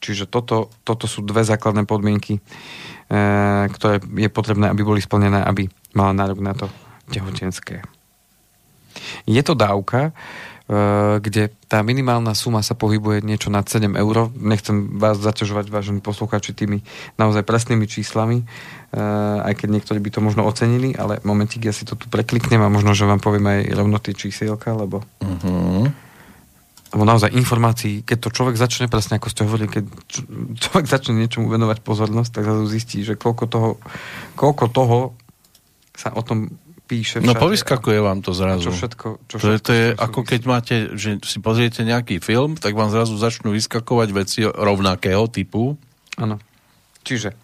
[0.00, 2.40] Čiže toto, toto sú dve základné podmienky, e,
[3.72, 6.68] ktoré je potrebné, aby boli splnené, aby mala nárok na to
[7.10, 7.82] tehotenské.
[9.26, 10.12] Je to dávka,
[11.22, 14.34] kde tá minimálna suma sa pohybuje niečo nad 7 eur.
[14.34, 16.82] Nechcem vás zaťažovať, vážení poslucháči, tými
[17.14, 21.86] naozaj presnými číslami, eh, aj keď niektorí by to možno ocenili, ale momentík ja si
[21.86, 25.06] to tu prekliknem a možno, že vám poviem aj rovno tie čísielka, lebo...
[25.22, 25.86] Uh-huh.
[26.94, 29.84] Lebo naozaj informácií, keď to človek začne, presne ako ste hovorili, keď
[30.62, 33.70] človek začne niečomu venovať pozornosť, tak zase zistí, že koľko toho,
[34.38, 34.98] koľko toho
[35.94, 36.54] sa o tom
[36.86, 37.38] píše no, všade.
[37.38, 38.70] No povyskakuje vám to zrazu.
[38.70, 42.22] Čo všetko, čo všetko, to, je, to je ako keď máte, že si pozriete nejaký
[42.22, 45.74] film, tak vám zrazu začnú vyskakovať veci rovnakého typu.
[46.16, 46.38] Áno.
[47.02, 47.34] Čiže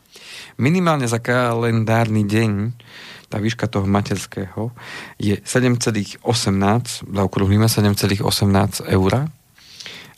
[0.56, 2.50] minimálne za kalendárny deň
[3.32, 4.76] tá výška toho materského
[5.16, 6.20] je 7,18,
[7.08, 8.28] zaokrúhlime 7,18
[8.92, 9.12] eur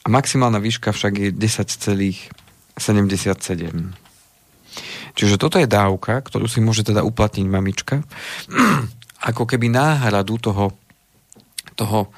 [0.05, 2.83] a maximálna výška však je 10,77.
[5.15, 8.03] Čiže toto je dávka, ktorú si môže teda uplatniť mamička
[9.25, 10.77] ako keby náhradu toho,
[11.73, 12.13] toho,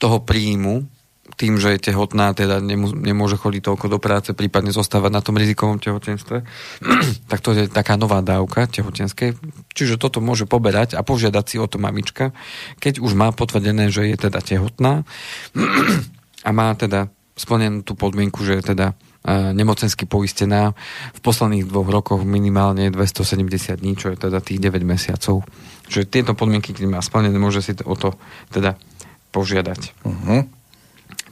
[0.00, 0.88] toho príjmu,
[1.36, 5.76] tým, že je tehotná, teda nemôže chodiť toľko do práce, prípadne zostávať na tom rizikovom
[5.76, 6.48] tehotenstve,
[7.30, 9.36] tak to je taká nová dávka tehotenskej.
[9.76, 12.32] Čiže toto môže poberať a požiadať si o to mamička,
[12.80, 15.04] keď už má potvrdené, že je teda tehotná
[16.48, 20.72] a má teda splnenú tú podmienku, že je teda nemocensky poistená
[21.12, 25.42] v posledných dvoch rokoch minimálne 270 dní, čo je teda tých 9 mesiacov.
[25.90, 28.14] Čiže tieto podmienky, keď má splnené, môže si o to
[28.54, 28.78] teda
[29.34, 29.80] požiadať.
[30.06, 30.46] Uh-huh.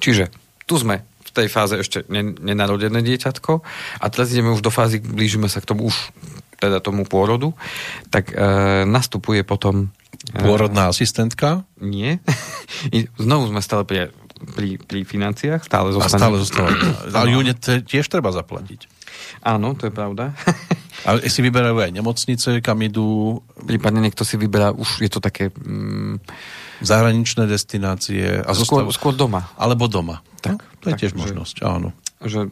[0.02, 0.30] Čiže
[0.66, 3.52] tu sme v tej fáze ešte nenarodené dieťatko
[3.98, 5.96] a teraz ideme už do fázy, blížime sa k tomu už
[6.58, 7.52] teda tomu pôrodu,
[8.08, 8.36] tak e,
[8.86, 9.90] nastupuje potom...
[10.32, 11.66] E, Pôrodná asistentka?
[11.82, 12.22] Nie.
[13.20, 13.96] Znovu sme stále pri
[14.44, 16.16] pri, pri financiách stále zostane.
[16.16, 16.76] A stále zostane.
[17.10, 17.40] Ale ju
[17.84, 18.86] tiež treba zaplatiť.
[19.44, 20.32] Áno, to je pravda.
[21.08, 23.40] Ale si vyberajú aj nemocnice, kam idú...
[23.60, 25.52] Prípadne niekto si vyberá, už je to také...
[25.52, 26.22] Mm,
[26.80, 28.40] zahraničné destinácie.
[28.40, 29.52] A skôr, skôr doma.
[29.60, 30.24] Alebo doma.
[30.40, 31.92] Tak, no, to je tak, tiež že, možnosť, áno.
[32.24, 32.48] Že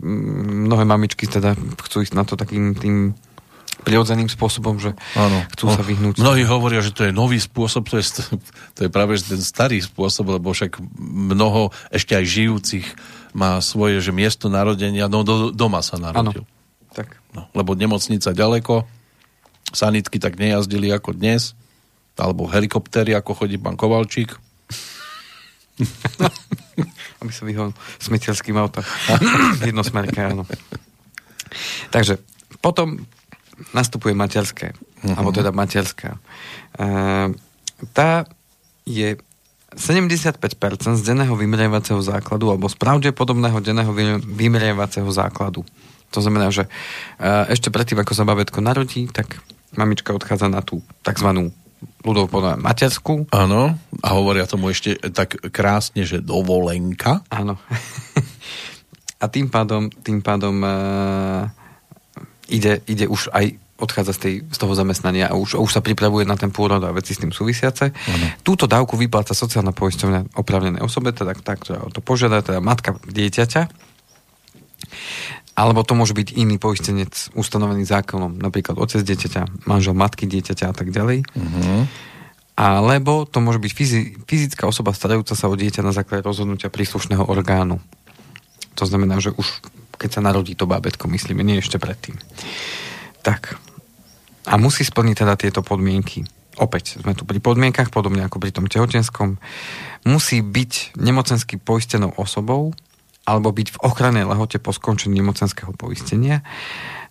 [0.68, 3.16] mnohé mamičky teda chcú ísť na to takým tým
[3.82, 5.42] prirodzeným spôsobom, že ano.
[5.52, 6.14] chcú no, sa vyhnúť.
[6.22, 8.06] Mnohí hovoria, že to je nový spôsob, to je,
[8.78, 12.86] to je práve ten starý spôsob, lebo však mnoho ešte aj žijúcich
[13.34, 16.46] má svoje, že miesto narodenia, no do, doma sa narodil.
[16.46, 16.60] Ano.
[16.92, 17.08] Tak.
[17.32, 18.84] No, lebo nemocnica ďaleko,
[19.72, 21.56] sanitky tak nejazdili ako dnes,
[22.20, 24.36] alebo helikoptéry, ako chodí pán Kovalčík.
[27.24, 28.84] Aby sa vyhol smiteľským autom.
[29.66, 30.44] Jednosmerke, áno.
[31.88, 32.20] Takže
[32.60, 33.08] potom
[33.70, 35.14] nastupuje materské, uh-huh.
[35.14, 36.18] alebo teda materská.
[36.74, 36.88] E,
[37.94, 38.26] tá
[38.82, 39.16] je
[39.72, 40.36] 75%
[41.00, 45.64] z denného vymerievacieho základu alebo z pravdepodobného denného vymerievacieho základu.
[46.12, 46.70] To znamená, že e,
[47.48, 49.40] ešte predtým, ako sa babetko narodí, tak
[49.72, 51.48] mamička odchádza na tú tzv.
[52.04, 53.32] ľudov povedať materskú.
[53.32, 57.24] Áno, a hovoria tomu ešte tak krásne, že dovolenka.
[57.32, 57.56] Áno.
[59.22, 60.72] a tým pádom, tým pádom e,
[62.48, 66.22] ide, ide už aj odchádza z, tej, z toho zamestnania a už, už sa pripravuje
[66.22, 67.90] na ten pôrod a veci s tým súvisiace.
[67.90, 68.26] Ano.
[68.46, 73.62] Túto dávku vypláca sociálna poisťovňa opravnené osobe, teda tá, ktorá to požiada, teda matka dieťaťa,
[75.52, 80.74] alebo to môže byť iný poistenec ustanovený zákonom, napríklad otec dieťaťa, manžel matky dieťaťa a
[80.74, 81.26] tak ďalej.
[81.34, 81.84] Uh-huh.
[82.56, 83.72] alebo to môže byť
[84.24, 87.82] fyzická osoba starajúca sa o dieťa na základe rozhodnutia príslušného orgánu.
[88.80, 89.60] To znamená, že už
[90.02, 92.18] keď sa narodí to bábetko, myslíme, nie ešte predtým.
[93.22, 93.54] Tak.
[94.50, 96.26] A musí splniť teda tieto podmienky.
[96.58, 99.38] Opäť sme tu pri podmienkach, podobne ako pri tom tehotenskom.
[100.02, 102.74] Musí byť nemocensky poistenou osobou
[103.22, 106.42] alebo byť v ochrannej lehote po skončení nemocenského poistenia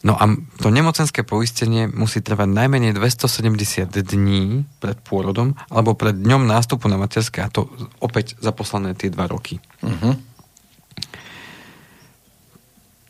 [0.01, 0.25] No a
[0.57, 6.97] to nemocenské poistenie musí trvať najmenej 270 dní pred pôrodom alebo pred dňom nástupu na
[6.97, 7.69] materské a to
[8.01, 9.61] opäť za posledné tie dva roky.
[9.85, 10.17] Uh-huh.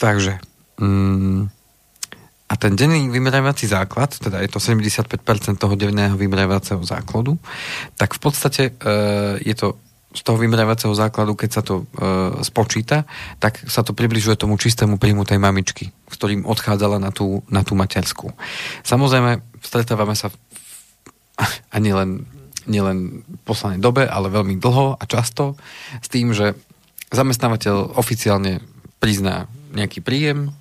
[0.02, 0.42] Takže
[0.82, 1.46] mm,
[2.52, 5.06] a ten denný vymerávací základ, teda je to 75%
[5.56, 7.40] toho denného vymerávacieho základu,
[7.96, 8.90] tak v podstate e,
[9.46, 9.80] je to
[10.12, 13.08] z toho vymerávacieho základu, keď sa to e, spočíta,
[13.40, 17.64] tak sa to približuje tomu čistému príjmu tej mamičky, s ktorým odchádzala na tú, na
[17.64, 18.36] tú materskú.
[18.84, 20.28] Samozrejme, stretávame sa
[21.72, 22.28] a nielen,
[22.68, 25.56] nielen v poslednej dobe, ale veľmi dlho a často
[26.04, 26.60] s tým, že
[27.16, 28.60] zamestnávateľ oficiálne
[29.00, 30.52] prizná nejaký príjem,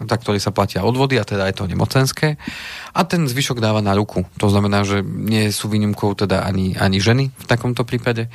[0.00, 2.40] za ktorý sa platia odvody, a teda aj to nemocenské.
[2.96, 4.24] A ten zvyšok dáva na ruku.
[4.40, 8.32] To znamená, že nie sú výnimkou teda ani, ani ženy v takomto prípade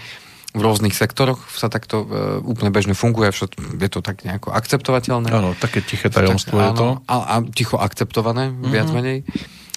[0.56, 5.28] v rôznych sektoroch sa takto e, úplne bežne funguje, však je to tak nejako akceptovateľné.
[5.28, 6.88] Áno, také tiché tajomstvo tak, je to.
[7.12, 8.72] A, a ticho akceptované, mm-hmm.
[8.72, 9.28] viac menej.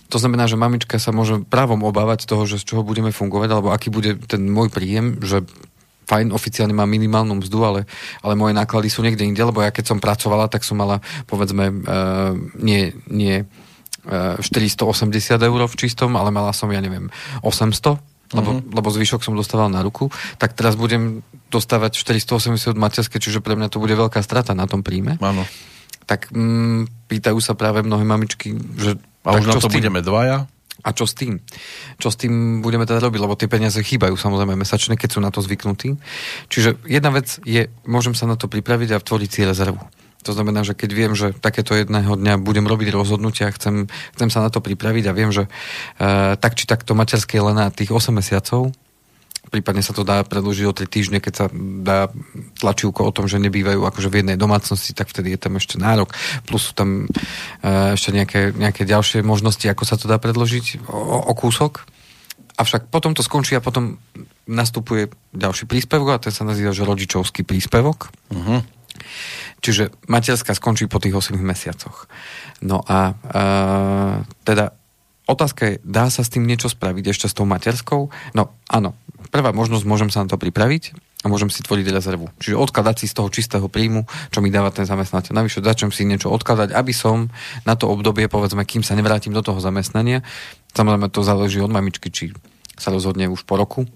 [0.08, 3.74] To znamená, že mamička sa môže právom obávať toho, že z čoho budeme fungovať, alebo
[3.74, 5.44] aký bude ten môj príjem, že
[6.08, 7.80] fajn, oficiálne mám minimálnu mzdu, ale,
[8.24, 11.68] ale moje náklady sú niekde inde, lebo ja keď som pracovala, tak som mala, povedzme,
[11.84, 13.44] uh, nie, nie
[14.08, 17.12] uh, 480 eur v čistom, ale mala som, ja neviem,
[17.44, 18.76] 800 lebo, mm-hmm.
[18.76, 23.72] lebo zvyšok som dostával na ruku, tak teraz budem dostávať 480 materské, čiže pre mňa
[23.72, 25.16] to bude veľká strata na tom príjme.
[25.16, 25.48] Áno.
[26.04, 29.00] Tak mm, pýtajú sa práve mnohé mamičky, že...
[29.24, 30.44] A už na to budeme dvaja?
[30.86, 31.42] A čo s tým?
[31.98, 33.18] Čo s tým budeme teda robiť?
[33.18, 35.98] Lebo tie peniaze chýbajú samozrejme mesačne, keď sú na to zvyknutí.
[36.46, 39.82] Čiže jedna vec je, môžem sa na to pripraviť a tvoriť si rezervu.
[40.26, 43.86] To znamená, že keď viem, že takéto jedného dňa budem robiť rozhodnutia, chcem,
[44.18, 45.50] chcem sa na to pripraviť a viem, že e,
[46.36, 48.74] tak či takto materské len na tých 8 mesiacov,
[49.48, 51.46] prípadne sa to dá predlžiť o 3 týždne, keď sa
[51.82, 52.12] dá
[52.60, 56.12] tlačivko o tom, že nebývajú akože v jednej domácnosti, tak vtedy je tam ešte nárok.
[56.44, 61.28] Plus sú tam e, ešte nejaké, nejaké ďalšie možnosti, ako sa to dá predložiť o,
[61.28, 61.88] o kúsok.
[62.58, 64.02] Avšak potom to skončí a potom
[64.48, 68.10] nastupuje ďalší príspevok a ten sa nazýva, že rodičovský príspevok.
[68.34, 68.64] Uh-huh.
[69.62, 72.10] Čiže materská skončí po tých 8 mesiacoch.
[72.62, 73.42] No a e,
[74.42, 74.74] teda
[75.28, 78.10] otázka je, dá sa s tým niečo spraviť ešte s tou materskou?
[78.34, 78.96] No áno,
[79.28, 82.30] prvá možnosť, môžem sa na to pripraviť a môžem si tvoriť rezervu.
[82.38, 85.34] Čiže odkladať si z toho čistého príjmu, čo mi dáva ten zamestnateľ.
[85.34, 87.28] Navyše začnem si niečo odkladať, aby som
[87.66, 90.22] na to obdobie, povedzme, kým sa nevrátim do toho zamestnania,
[90.72, 92.30] samozrejme to záleží od mamičky, či
[92.78, 93.90] sa rozhodne už po roku,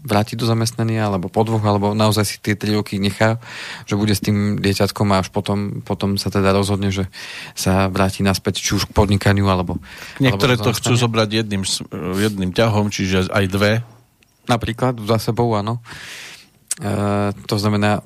[0.00, 3.36] vrátiť do zamestnania, alebo po dvoch, alebo naozaj si tie tri roky nechá,
[3.84, 7.08] že bude s tým dieťatkom a až potom, potom sa teda rozhodne, že
[7.52, 9.76] sa vráti naspäť, či už k podnikaniu, alebo...
[10.20, 11.64] Niektoré alebo to chcú zobrať jedným,
[12.16, 13.72] jedným ťahom, čiže aj dve.
[14.48, 15.84] Napríklad za sebou, áno.
[16.80, 16.92] E,
[17.44, 18.00] to znamená,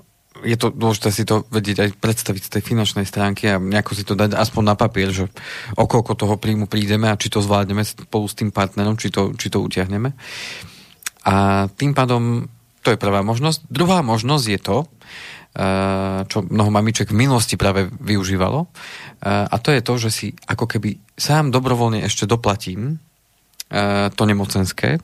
[0.44, 4.04] je to dôležité si to vedieť aj predstaviť z tej finančnej stránky a nejako si
[4.04, 5.30] to dať aspoň na papier, že
[5.78, 9.48] okolko toho príjmu prídeme a či to zvládneme spolu s tým partnerom, či to, či
[9.48, 10.12] to utiahneme.
[11.24, 12.44] A tým pádom
[12.84, 13.64] to je prvá možnosť.
[13.72, 19.72] Druhá možnosť je to, eh, čo mnoho mamiček v minulosti práve využívalo, eh, a to
[19.72, 23.00] je to, že si ako keby sám dobrovoľne ešte doplatím
[24.14, 25.00] to nemocenské,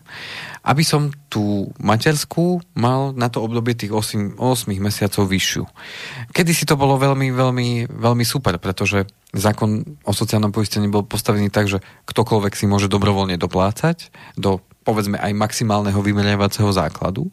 [0.61, 5.65] aby som tú materskú mal na to obdobie tých 8, 8 mesiacov vyššiu.
[6.31, 11.49] Kedy si to bolo veľmi, veľmi, veľmi super, pretože zákon o sociálnom poistení bol postavený
[11.49, 17.29] tak, že ktokoľvek si môže dobrovoľne doplácať do povedzme aj maximálneho vymeriavacieho základu.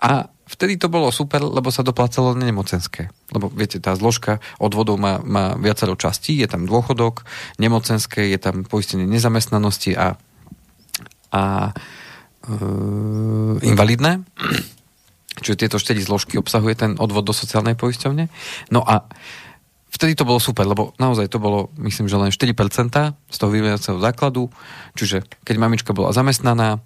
[0.00, 3.08] A vtedy to bolo super, lebo sa doplácalo nemocenské.
[3.32, 7.26] Lebo viete, tá zložka odvodov má, má viacero častí, je tam dôchodok,
[7.58, 10.20] nemocenské, je tam poistenie nezamestnanosti a,
[11.36, 12.58] a e,
[13.60, 14.24] invalidné.
[15.36, 18.32] Čiže tieto štyri zložky obsahuje ten odvod do sociálnej poisťovne.
[18.72, 19.04] No a
[19.92, 22.56] vtedy to bolo super, lebo naozaj to bolo, myslím, že len 4%
[23.12, 24.48] z toho vyvíjacieho základu,
[24.96, 26.80] čiže keď mamička bola zamestnaná,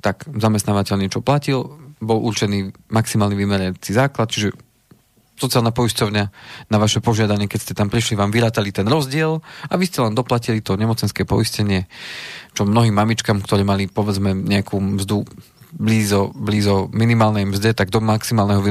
[0.00, 4.56] tak zamestnávateľ niečo platil, bol určený maximálny vymerací základ, čiže
[5.42, 6.24] sociálna poisťovňa
[6.70, 10.14] na vaše požiadanie, keď ste tam prišli, vám vyrátali ten rozdiel a vy ste len
[10.14, 11.90] doplatili to nemocenské poistenie,
[12.54, 15.26] čo mnohým mamičkám, ktoré mali povedzme nejakú mzdu
[15.74, 18.62] blízo, blízo minimálnej mzde, tak do maximálneho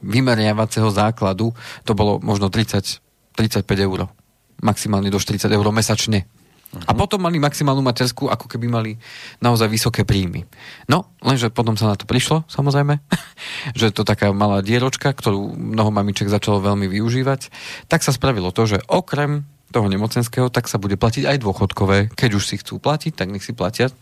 [0.00, 1.52] vymeriavacieho základu
[1.86, 3.04] to bolo možno 30
[3.38, 4.10] 35 eur.
[4.58, 6.26] Maximálne do 40 eur mesačne.
[6.68, 6.84] Uh-huh.
[6.84, 8.92] A potom mali maximálnu materskú, ako keby mali
[9.40, 10.44] naozaj vysoké príjmy.
[10.84, 13.00] No, lenže potom sa na to prišlo, samozrejme,
[13.80, 17.48] že to taká malá dieročka, ktorú mnoho mamiček začalo veľmi využívať,
[17.88, 22.12] tak sa spravilo to, že okrem toho nemocenského, tak sa bude platiť aj dôchodkové.
[22.16, 23.92] Keď už si chcú platiť, tak nech si platia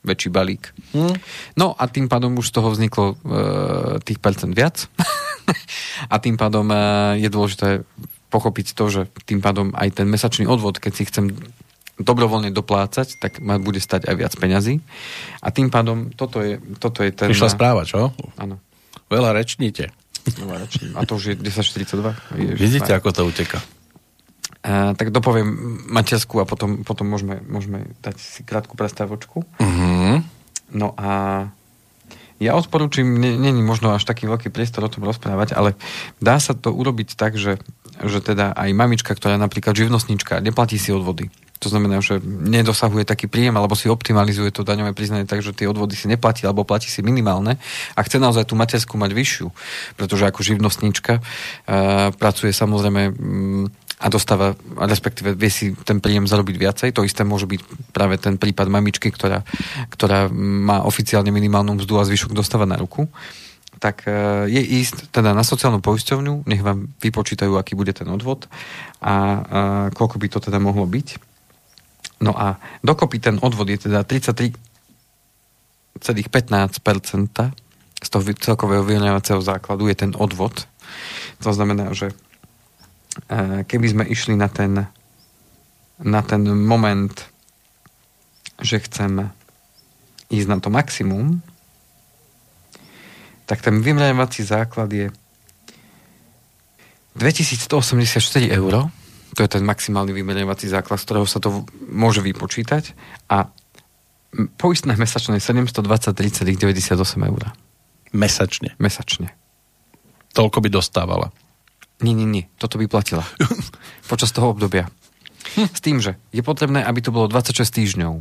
[0.00, 0.72] väčší balík.
[0.96, 1.12] Hmm.
[1.58, 3.14] No a tým pádom už z toho vzniklo e,
[4.00, 4.88] tých percent viac.
[6.12, 6.76] a tým pádom e,
[7.20, 7.84] je dôležité
[8.30, 11.34] pochopiť to, že tým pádom aj ten mesačný odvod, keď si chcem
[12.00, 14.80] dobrovoľne doplácať, tak ma bude stať aj viac peňazí.
[15.44, 17.28] A tým pádom toto je, toto je ten...
[17.28, 18.16] Prišla správa, čo?
[18.40, 18.56] Áno.
[19.12, 19.92] Veľa rečníte.
[20.96, 22.56] A to už je 10.42.
[22.56, 23.58] Vidíte, ako to uteka.
[24.60, 25.48] A, tak dopoviem
[25.88, 29.44] materskú a potom, potom môžeme, môžeme dať si krátku prestávočku.
[29.56, 30.20] Uh-huh.
[30.70, 31.48] No a
[32.40, 35.76] ja odporúčam, není možno až taký veľký priestor o tom rozprávať, ale
[36.24, 37.60] dá sa to urobiť tak, že,
[38.00, 41.28] že teda aj mamička, ktorá je napríklad živnostníčka, neplatí si odvody.
[41.60, 45.68] To znamená, že nedosahuje taký príjem alebo si optimalizuje to daňové priznanie tak, že tie
[45.68, 47.60] odvody si neplatí alebo platí si minimálne
[47.92, 49.48] a chce naozaj tú materskú mať vyššiu,
[50.00, 53.68] pretože ako živnostníčka uh, pracuje samozrejme um,
[54.00, 56.88] a dostáva, respektíve vie si ten príjem zarobiť viacej.
[56.96, 59.44] To isté môže byť práve ten prípad mamičky, ktorá,
[59.92, 63.04] ktorá má oficiálne minimálnu mzdu a zvyšok dostáva na ruku
[63.80, 64.12] tak e,
[64.52, 68.52] je ísť teda na sociálnu poisťovňu, nech vám vypočítajú, aký bude ten odvod a,
[69.00, 69.14] a
[69.96, 71.29] koľko by to teda mohlo byť.
[72.20, 74.52] No a dokopy ten odvod je teda 33,15%
[78.00, 80.68] z toho celkového vyrovnávacieho základu je ten odvod.
[81.44, 82.12] To znamená, že
[83.26, 84.86] E, keby sme išli na ten,
[85.98, 87.12] na ten moment,
[88.62, 89.34] že chceme
[90.30, 91.42] ísť na to maximum,
[93.50, 95.10] tak ten vymrievací základ je
[97.18, 98.86] 2184 eur,
[99.34, 102.94] to je ten maximálny vymrievací základ, z ktorého sa to môže vypočítať
[103.30, 103.50] a
[104.58, 107.42] poistné mesačné je 723,98 eur.
[108.10, 108.74] Mesačne?
[108.78, 109.34] Mesačne.
[110.34, 111.34] Toľko by dostávala.
[112.00, 112.44] Nie, nie, nie.
[112.56, 113.26] Toto by platila.
[114.10, 114.88] Počas toho obdobia.
[115.56, 118.12] S tým, že je potrebné, aby to bolo 26 týždňov.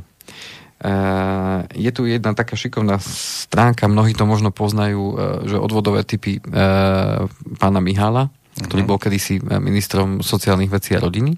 [0.80, 6.39] Uh, je tu jedna taká šikovná stránka, mnohí to možno poznajú, uh, že odvodové typy
[6.39, 7.28] uh,
[7.60, 8.32] pána Mihála.
[8.60, 11.36] Ktorý bol kedysi ministrom sociálnych vecí a rodiny,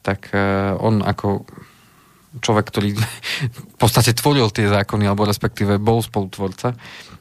[0.00, 1.42] tak uh, on ako
[2.40, 2.88] človek, ktorý
[3.74, 6.76] v podstate tvoril tie zákony, alebo respektíve bol spolutvorca,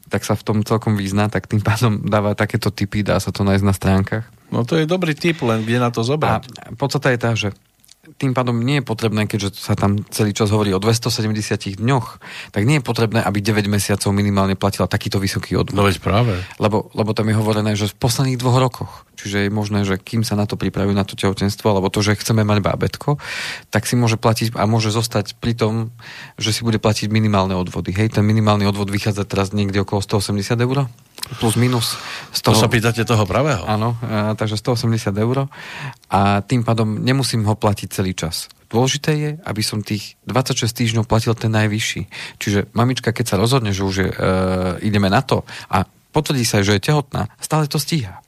[0.06, 3.42] tak sa v tom celkom vyzná, tak tým pádom dáva takéto typy, dá sa to
[3.42, 4.26] nájsť na stránkach.
[4.54, 6.46] No to je dobrý typ, len kde na to zobrať.
[6.62, 7.50] A podstate je tá, že
[8.16, 12.08] tým pádom nie je potrebné, keďže sa tam celý čas hovorí o 270 dňoch,
[12.54, 15.76] tak nie je potrebné, aby 9 mesiacov minimálne platila takýto vysoký odvod.
[15.76, 16.38] No veď práve.
[16.62, 20.22] Lebo, lebo tam je hovorené, že v posledných dvoch rokoch, čiže je možné, že kým
[20.22, 23.18] sa na to pripravujú na to tehotenstvo, alebo to, že chceme mať bábetko,
[23.74, 25.74] tak si môže platiť a môže zostať pri tom,
[26.38, 27.92] že si bude platiť minimálne odvody.
[27.92, 30.88] Hej, ten minimálny odvod vychádza teraz niekde okolo 180 eur?
[31.42, 31.98] Plus minus.
[32.32, 33.66] Z toho, to sa pýtate toho pravého?
[33.66, 35.50] Áno, a, takže 180 eur
[36.12, 38.52] a tým pádom nemusím ho platiť celý čas.
[38.70, 42.02] Dôležité je, aby som tých 26 týždňov platil ten najvyšší.
[42.42, 44.16] Čiže mamička, keď sa rozhodne, že už je, e,
[44.86, 48.26] ideme na to a potvrdí sa, že je tehotná, stále to stíha.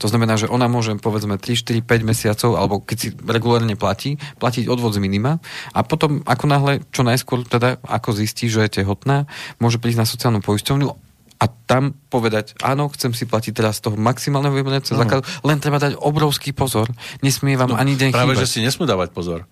[0.00, 4.16] To znamená, že ona môže povedzme 3, 4, 5 mesiacov, alebo keď si regulárne platí,
[4.40, 5.38] platiť odvod z minima
[5.76, 9.28] a potom ako náhle, čo najskôr teda, ako zistí, že je tehotná,
[9.60, 11.05] môže prísť na sociálnu poisťovňu
[11.36, 15.76] a tam povedať, áno, chcem si platiť teraz z toho maximálneho vymenecieho základu, len treba
[15.76, 16.88] dať obrovský pozor.
[17.20, 18.42] Nesmie vám no, ani deň práve, chýbať.
[18.44, 19.44] že si nesmú dávať pozor.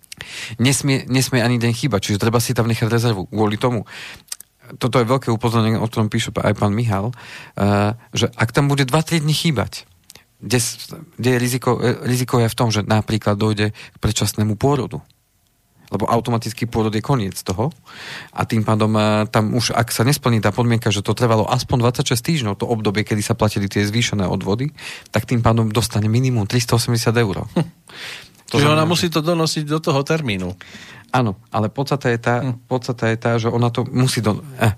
[0.56, 3.28] Nesmie, nesmie ani deň chýbať, čiže treba si tam nechať rezervu.
[3.28, 3.84] Kvôli tomu,
[4.80, 8.88] toto je veľké upozornenie, o ktorom píše aj pán Michal, uh, že ak tam bude
[8.88, 9.84] 2-3 dní chýbať,
[10.40, 10.58] kde,
[11.20, 15.04] kde je riziko, eh, riziko je v tom, že napríklad dojde k predčasnému pôrodu
[15.94, 17.70] lebo automatický pôrod je koniec toho
[18.34, 21.88] a tým pádom e, tam už, ak sa nesplní tá podmienka, že to trvalo aspoň
[21.88, 24.74] 26 týždňov, to obdobie, kedy sa platili tie zvýšené odvody,
[25.14, 27.46] tak tým pádom dostane minimum 380 eur.
[27.54, 27.68] Hm.
[28.52, 30.52] To Čiže ona musí to donosiť do toho termínu.
[31.10, 32.68] Áno, ale podstata je tá, hm.
[32.70, 34.38] podstata je tá že ona to musí do...
[34.62, 34.70] Eh,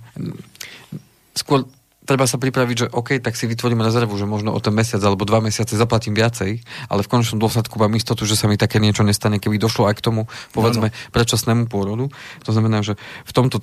[1.37, 1.69] skôr
[2.07, 5.27] treba sa pripraviť, že OK, tak si vytvorím rezervu, že možno o ten mesiac alebo
[5.27, 9.03] dva mesiace zaplatím viacej, ale v konečnom dôsledku mám istotu, že sa mi také niečo
[9.03, 11.11] nestane, keby došlo aj k tomu, povedzme, no, no.
[11.11, 12.09] predčasnému pôrodu.
[12.47, 12.95] To znamená, že
[13.27, 13.59] v tomto,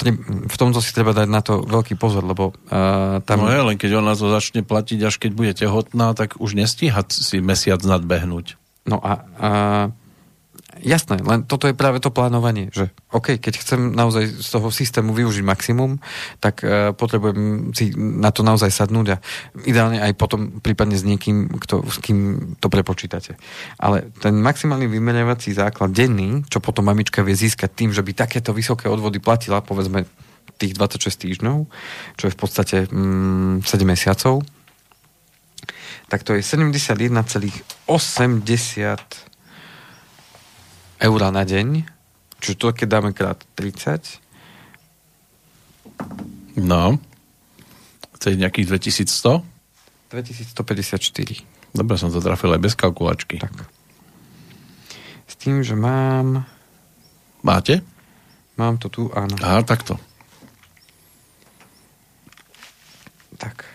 [0.51, 3.47] v tomto si treba dať na to veľký pozor, lebo uh, tam...
[3.47, 6.99] No je, len keď ona to začne platiť, až keď bude tehotná, tak už nestíha
[7.07, 8.59] si mesiac nadbehnúť.
[8.83, 9.49] No a, a
[10.81, 15.13] Jasné, len toto je práve to plánovanie, že OK, keď chcem naozaj z toho systému
[15.13, 16.01] využiť maximum,
[16.41, 19.21] tak uh, potrebujem si na to naozaj sadnúť a
[19.69, 23.37] ideálne aj potom prípadne s niekým, kto, s kým to prepočítate.
[23.77, 28.49] Ale ten maximálny vymerovací základ denný, čo potom mamička vie získať tým, že by takéto
[28.49, 30.09] vysoké odvody platila, povedzme
[30.57, 31.57] tých 26 týždňov,
[32.17, 34.41] čo je v podstate mm, 7 mesiacov,
[36.09, 39.32] tak to je 71,80
[41.03, 41.83] eur na deň,
[42.39, 44.23] čo to keď dáme krát 30.
[46.63, 46.95] No.
[48.23, 49.43] To je nejakých 2100?
[50.15, 51.75] 2154.
[51.75, 53.41] Dobre, som to trafil aj bez kalkulačky.
[53.41, 53.67] Tak.
[55.27, 56.47] S tým, že mám...
[57.43, 57.83] Máte?
[58.55, 59.35] Mám to tu, áno.
[59.43, 59.99] Aha, takto.
[63.35, 63.65] Tak.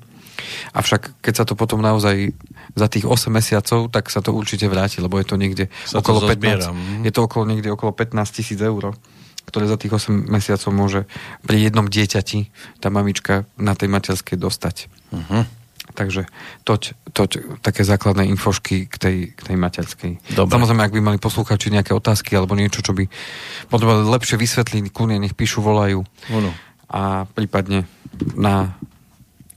[0.75, 2.33] Avšak keď sa to potom naozaj
[2.75, 6.25] za tých 8 mesiacov, tak sa to určite vráti, lebo je to niekde sa okolo
[6.25, 8.97] to 15, je to okolo niekde okolo 15 tisíc eur
[9.51, 11.01] ktoré za tých 8 mesiacov môže
[11.43, 12.49] pri jednom dieťati
[12.79, 14.87] tá mamička na tej materskej dostať.
[15.11, 15.43] Uh-huh.
[15.91, 16.31] Takže
[16.63, 17.31] toť, toť
[17.67, 20.13] také základné infošky k tej, k tej materskej.
[20.39, 20.55] Dobre.
[20.55, 23.11] Samozrejme, ak by mali poslúchači nejaké otázky alebo niečo, čo by
[23.67, 26.07] potrebovali lepšie vysvetliť, kľudne nech píšu, volajú.
[26.31, 26.51] Ono.
[26.91, 27.91] A prípadne
[28.39, 28.79] na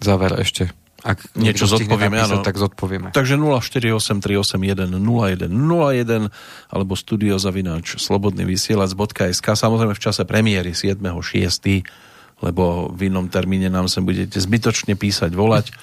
[0.01, 0.73] záver ešte
[1.03, 2.47] ak niečo zodpovieme, napísať, áno.
[2.47, 3.11] tak zodpovieme.
[3.11, 6.31] Takže 0483810101
[6.71, 12.39] alebo studiozavináč slobodnyvysielac.sk samozrejme v čase premiéry 7.6.
[12.39, 15.75] lebo v inom termíne nám sem budete zbytočne písať, volať.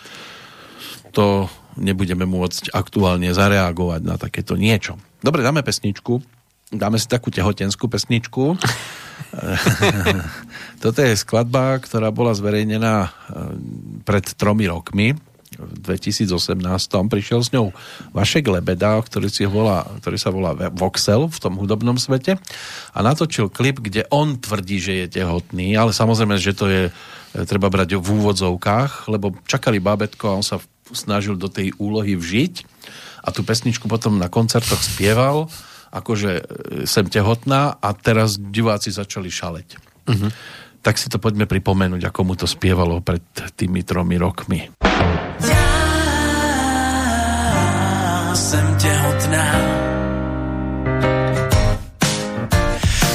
[1.13, 4.97] To nebudeme môcť aktuálne zareagovať na takéto niečo.
[5.21, 6.40] Dobre, dáme pesničku.
[6.71, 8.55] Dáme si takú tehotenskú pesničku.
[10.83, 13.11] Toto je skladba, ktorá bola zverejnená eh,
[14.07, 15.19] pred tromi rokmi.
[15.59, 16.31] V 2018
[17.11, 17.75] prišiel s ňou
[18.15, 22.39] Vašek Lebeda, ktorý, si volá, ktorý sa volá Voxel v tom hudobnom svete
[22.95, 27.45] a natočil klip, kde on tvrdí, že je tehotný, ale samozrejme, že to je eh,
[27.51, 30.63] treba brať v úvodzovkách, lebo čakali bábetko a on sa
[30.95, 32.63] snažil do tej úlohy vžiť
[33.27, 35.51] a tú pesničku potom na koncertoch spieval
[35.91, 36.43] akože e,
[36.87, 39.69] sem tehotná a teraz diváci začali šaleť.
[40.07, 40.31] Uh-huh.
[40.81, 43.21] Tak si to poďme pripomenúť, ako mu to spievalo pred
[43.59, 44.71] tými tromi rokmi.
[45.45, 45.71] Ja
[48.33, 49.47] sem tehotná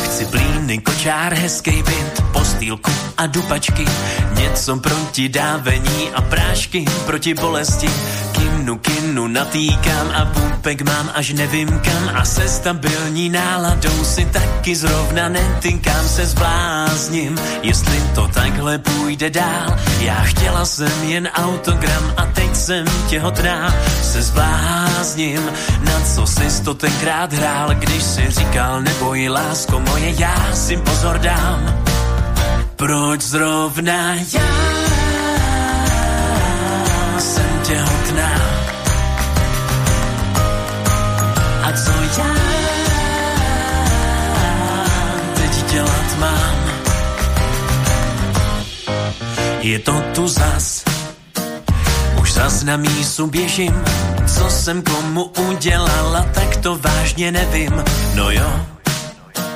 [0.05, 3.86] Chci blíny, kočár, hezký byt, postýlku a dupačky,
[4.32, 7.89] něco proti dávení a prášky proti bolesti
[8.32, 14.76] kinu, kinu natýkám a půpek mám až nevím kam a se stabilní náladou si taky
[14.76, 19.76] zrovna netýkám se zblázním, jestli to takhle půjde dál.
[19.99, 25.41] Já chtěla jsem jen autogram a teď jsem těhotná, se zblázním,
[25.86, 31.20] na co jsi to tenkrát hrál, když si říkal neboj lásko moje, já si pozor
[31.20, 31.84] dám.
[32.76, 34.48] Proč zrovna já
[37.20, 38.56] jsem těhotná?
[41.76, 41.91] co
[42.22, 42.36] já
[45.36, 46.56] teď dělat mám.
[49.60, 50.84] Je to tu zas,
[52.22, 53.84] už zas na mísu běžím,
[54.36, 57.84] co jsem komu udělala, tak to vážně nevím.
[58.16, 58.66] No jo,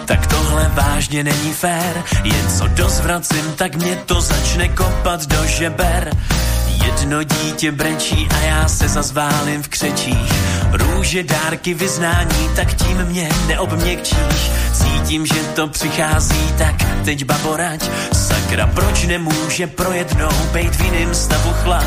[0.10, 6.12] tak tohle vážně není fér, jen co dozvracím, tak mě to začne kopat do žeber.
[6.86, 10.34] Jedno dítě brečí a já se zazválím v křečích.
[10.72, 14.52] Růže, dárky, vyznání, tak tím mě neobměkčíš.
[14.74, 17.90] Cítím, že to přichází, tak teď baborať.
[18.14, 21.86] Sakra, proč nemůže pro jednou bejt v jiným stavu chlap?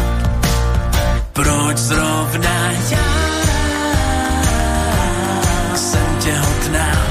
[1.32, 3.06] Proč zrovna já
[5.76, 7.01] jsem těhotná?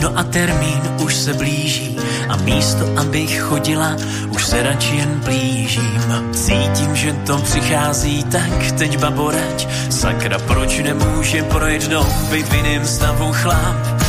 [0.00, 1.96] No a termín už se blíží
[2.28, 3.96] a místo, abych chodila,
[4.28, 6.00] už se radši jen blížím.
[6.32, 9.68] Cítím, že to přichází, tak teď baborať.
[9.90, 14.00] Sakra, proč nemůže projet do v stavu chlap?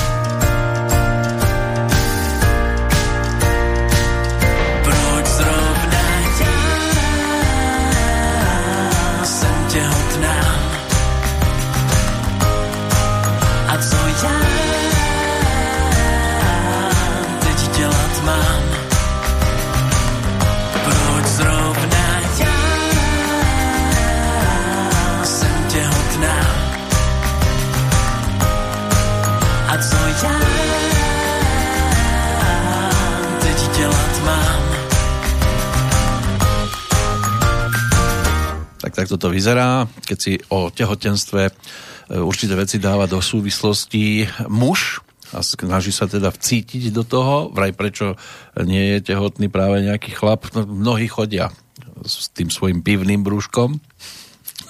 [39.02, 41.52] Tak toto vyzerá, keď si o tehotenstve e,
[42.22, 45.02] určité veci dáva do súvislosti muž
[45.34, 48.14] a snaží sa teda vcítiť do toho, vraj prečo
[48.62, 50.54] nie je tehotný práve nejaký chlap.
[50.54, 51.50] No, mnohí chodia
[52.06, 53.82] s tým svojim pivným brúškom.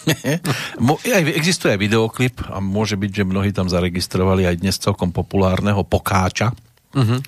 [1.36, 6.56] Existuje aj videoklip a môže byť, že mnohí tam zaregistrovali aj dnes celkom populárneho Pokáča,
[6.96, 7.20] uh-huh.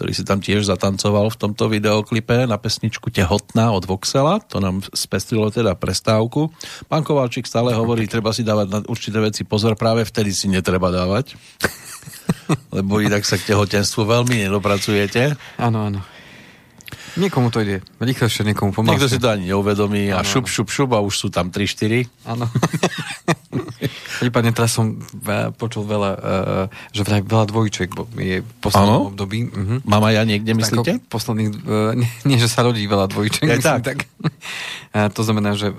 [0.00, 4.40] Ktorý si tam tiež zatancoval v tomto videoklipe na pesničku Tehotná od Voxela.
[4.48, 6.48] To nám spestrilo teda prestávku.
[6.88, 10.88] Pán Kovalčík stále hovorí, treba si dávať na určité veci pozor, práve vtedy si netreba
[10.88, 11.36] dávať.
[12.80, 15.36] Lebo inak sa k tehotenstvu veľmi nedopracujete.
[15.60, 16.00] Áno, áno.
[17.18, 18.94] Niekomu to ide rýchlejšie, niekomu pomalšie.
[18.94, 22.06] Niekto si to ani neuvedomí a šup, šup, šup a už sú tam 3-4.
[22.30, 22.46] Áno.
[24.22, 25.00] Prípadne teraz som
[25.56, 27.88] počul veľa, uh, že vraj veľa dvojček
[28.20, 29.48] je v poslednom období.
[29.48, 29.80] Uh-huh.
[29.88, 31.00] Mám aj ja niekde, myslíte?
[31.00, 31.96] Tak, posledných, uh,
[32.28, 33.48] nie, že sa rodí veľa dvojček.
[33.48, 33.82] Myslím, tak.
[33.82, 33.98] tak.
[34.92, 35.72] A to znamená, že,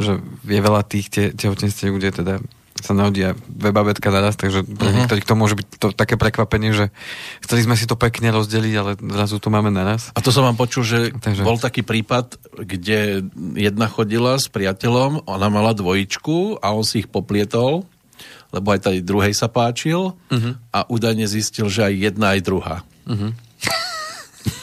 [0.00, 0.12] že
[0.48, 2.34] je veľa tých te, tehotenstiev, kde teda
[2.82, 4.98] sa narodia dve babetka naraz, takže pre uh-huh.
[5.06, 6.90] niektorých to môže byť to také prekvapenie, že
[7.46, 10.10] chceli sme si to pekne rozdeliť, ale zrazu to máme naraz.
[10.12, 11.46] A to som vám počul, že takže...
[11.46, 13.22] bol taký prípad, kde
[13.54, 17.86] jedna chodila s priateľom, ona mala dvojičku a on si ich poplietol,
[18.52, 20.52] lebo aj tej druhej sa páčil uh-huh.
[20.74, 22.76] a údajne zistil, že aj jedna, aj druhá.
[23.06, 23.32] Uh-huh.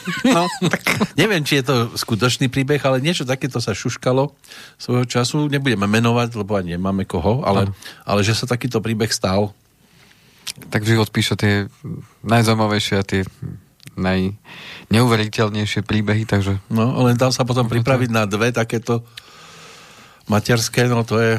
[0.36, 0.82] No, tak
[1.16, 4.32] neviem, či je to skutočný príbeh, ale niečo takéto sa šuškalo
[4.80, 5.48] svojho času.
[5.48, 7.70] Nebudeme menovať, lebo ani nemáme koho, ale,
[8.04, 9.52] ale že sa takýto príbeh stal.
[10.72, 11.70] Tak život píše tie
[12.26, 13.22] najzaujímavejšie a tie
[14.00, 16.58] najneuveriteľnejšie príbehy, takže...
[16.72, 19.04] No, len tam sa potom pripraviť na dve takéto
[20.30, 21.32] materské, no to je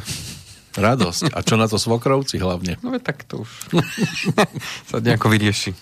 [0.71, 1.35] Radosť.
[1.35, 2.79] A čo na to svokrovci hlavne?
[2.79, 3.51] No tak to už
[4.89, 5.75] sa nejako vyrieši.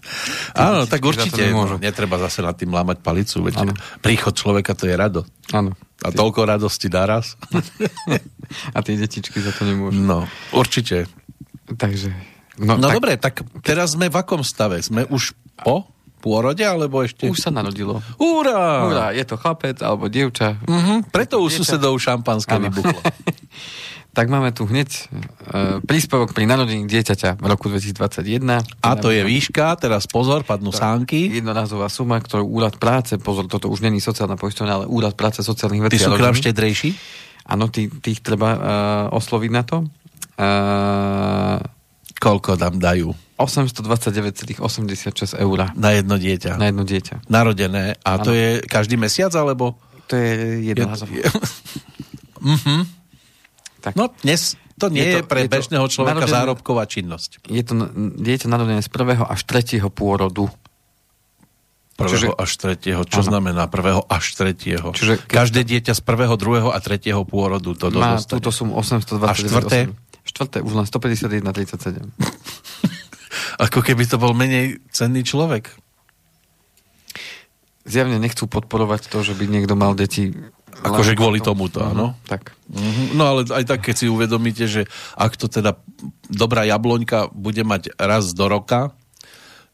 [0.66, 1.48] Áno, tak určite.
[1.48, 3.40] No, netreba zase nad tým lámať palicu.
[3.48, 3.72] Veď
[4.04, 5.24] príchod človeka to je rado.
[5.56, 5.72] Áno.
[6.04, 7.40] A toľko radosti naraz.
[8.76, 9.96] A tie detičky za to nemôžu.
[9.96, 11.08] No, určite.
[11.66, 12.12] Takže...
[12.60, 12.94] No, no tak...
[13.00, 13.34] dobre, tak
[13.64, 14.78] teraz sme v akom stave?
[14.84, 15.32] Sme už
[15.64, 15.88] po
[16.20, 17.30] pôrode, alebo ešte...
[17.30, 18.02] Už sa narodilo.
[18.18, 18.86] Úra!
[18.86, 20.58] Úra, je to chlapec alebo dievča.
[20.64, 20.98] Uh-huh.
[21.14, 22.98] Preto u susedov šampanské vybuchlo.
[24.16, 28.64] Tak máme tu hneď uh, príspevok pri narodení dieťaťa v roku 2021.
[28.80, 31.28] A to je výška, teraz pozor, padnú to sánky.
[31.28, 35.84] Jednorazová suma, ktorú úrad práce, pozor, toto už není sociálna poisťovňa, ale úrad práce sociálnych
[35.84, 36.00] vecí.
[36.00, 36.96] Ty sú krám štedrejší?
[37.44, 38.60] Áno, tých, tých treba uh,
[39.12, 39.84] osloviť na to.
[40.40, 41.60] Uh,
[42.16, 43.12] Koľko tam dajú?
[43.36, 44.64] 829,86
[45.36, 45.58] eur.
[45.76, 46.56] Na jedno dieťa?
[46.56, 47.28] Na jedno dieťa.
[47.28, 48.00] Narodené.
[48.00, 48.24] A ano.
[48.24, 49.76] to je každý mesiac, alebo?
[50.08, 51.20] To je jednorazové.
[51.20, 51.28] Je...
[52.56, 52.95] mhm.
[53.86, 53.94] Tak.
[53.94, 57.46] No dnes to nie je, to, je pre je bežného človeka narodené, zárobková činnosť.
[57.46, 57.86] Je to
[58.18, 60.50] dieťa narodené z prvého až tretieho pôrodu.
[61.96, 63.02] Prvého Čiže, až tretieho.
[63.08, 63.28] Čo áno.
[63.30, 64.92] znamená prvého až tretieho?
[64.92, 68.36] Čiže Každé dieťa z prvého, druhého a tretieho pôrodu to Má dostane.
[68.36, 69.22] túto sumu 820.
[69.22, 69.78] A štvrté?
[70.26, 72.10] Štvrté už len 151,37.
[73.64, 75.72] Ako keby to bol menej cenný človek.
[77.86, 80.34] Zjavne nechcú podporovať to, že by niekto mal deti
[80.84, 82.12] Akože kvôli tomuto, áno?
[82.28, 82.52] Tak.
[83.16, 84.84] No ale aj tak, keď si uvedomíte, že
[85.16, 85.78] ak to teda
[86.28, 88.92] dobrá jabloňka bude mať raz do roka,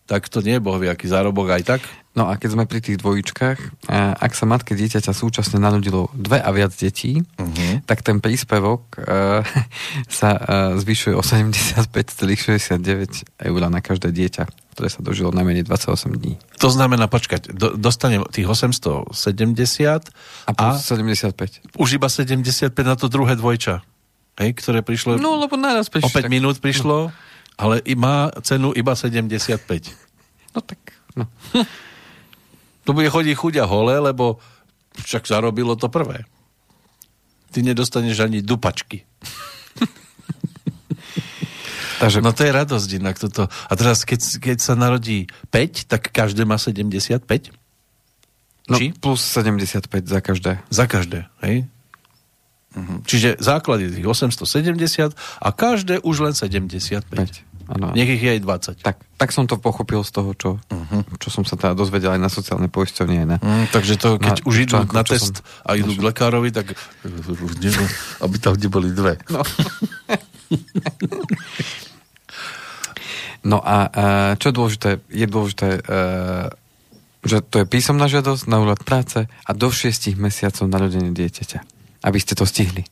[0.06, 1.82] tak to nie je bohvie, aký zárobok aj tak.
[2.12, 3.88] No a keď sme pri tých dvojičkách,
[4.20, 7.80] ak sa matke dieťaťa súčasne narodilo dve a viac detí, uh-huh.
[7.88, 9.40] tak ten príspevok uh,
[10.20, 16.40] sa uh, zvyšuje o 75,69 eur na každé dieťa, ktoré sa dožilo najmenej 28 dní.
[16.56, 19.12] To znamená, počkať, do, dostane tých 870
[20.48, 21.76] a, a 75.
[21.76, 23.84] Už iba 75 na to druhé dvojča,
[24.40, 25.20] hej, ktoré prišlo...
[25.20, 26.08] No, lebo naraz prišlo.
[26.08, 26.32] O 5 tak...
[26.32, 27.14] minút prišlo, no.
[27.60, 29.60] ale má cenu iba 75.
[30.56, 30.80] No tak,
[31.14, 31.28] no.
[32.82, 34.42] To bude chodiť chuďa hole, lebo
[35.06, 36.26] však zarobilo to prvé.
[37.54, 39.06] Ty nedostaneš ani dupačky.
[42.02, 42.18] Takže...
[42.18, 43.46] No to je radosť inak toto.
[43.46, 47.22] A teraz, keď, keď sa narodí 5, tak každé má 75?
[48.66, 48.90] No, Či?
[48.98, 50.58] plus 75 za každé.
[50.66, 51.70] Za každé, hej?
[52.74, 53.06] Mhm.
[53.06, 57.06] Čiže základ je tých 870 a každé už len 75.
[57.06, 57.70] 5.
[57.70, 57.94] Ano.
[57.94, 58.82] Nech ich je aj 20.
[58.82, 61.06] Tak, tak som to pochopil z toho, čo, uh-huh.
[61.22, 63.22] čo som sa teda dozvedel aj na sociálnej poisťovni.
[63.22, 65.94] Aj na, mm, takže to, keď na, už idú článku, na test som, a idú
[65.94, 66.74] k lekárovi, tak
[68.18, 69.22] aby tam neboli dve.
[69.30, 69.46] No.
[73.42, 73.76] no a
[74.38, 75.80] čo je dôležité, je dôležité, e,
[77.22, 81.58] že to je písomná žiadosť na úrad práce a do 6 mesiacov narodenie dieťaťa.
[82.02, 82.82] Aby ste to stihli.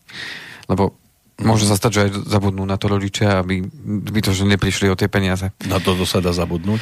[0.71, 0.95] Lebo
[1.41, 3.65] Môže sa stať, že aj zabudnú na to rodičia, aby
[4.13, 5.49] by to, že neprišli o tie peniaze.
[5.65, 6.81] Na to, sa dá zabudnúť?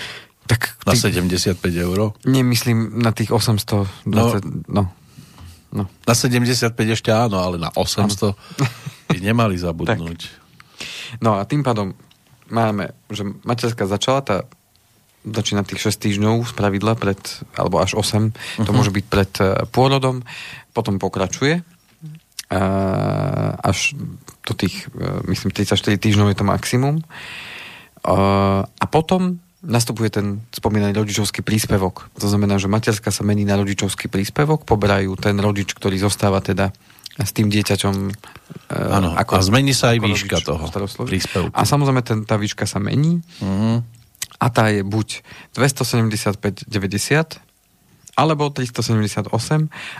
[0.50, 1.14] Tak na ty...
[1.14, 2.18] 75 eur?
[2.26, 4.10] Nemyslím na tých 820.
[4.10, 4.34] No,
[4.66, 4.82] no.
[5.70, 5.84] no.
[5.86, 8.34] Na 75 ešte áno, ale na 800
[9.14, 10.26] by nemali zabudnúť.
[11.22, 11.94] No a tým pádom
[12.48, 14.36] máme, že materská začala, tá
[15.28, 17.18] začína tých 6 týždňov z pravidla pred,
[17.58, 18.64] alebo až 8, uh-huh.
[18.64, 18.76] to mhm.
[18.76, 20.24] môže byť pred eh, pôrodom,
[20.72, 21.64] potom pokračuje
[23.60, 23.92] až
[24.48, 27.04] do tých, e, myslím, 34 týždňov je to maximum.
[28.08, 32.08] A potom nastupuje ten spomínaný rodičovský príspevok.
[32.22, 36.72] To znamená, že materská sa mení na rodičovský príspevok, poberajú ten rodič, ktorý zostáva teda
[37.18, 37.94] s tým dieťaťom.
[38.70, 40.70] Áno, ako, a zmení sa aj výška toho
[41.02, 41.50] príspevku.
[41.50, 43.18] A samozrejme ten, tá výška sa mení.
[43.42, 43.82] Uh-huh.
[44.38, 45.26] A tá je buď
[45.58, 46.68] 275,90
[48.18, 49.30] alebo 378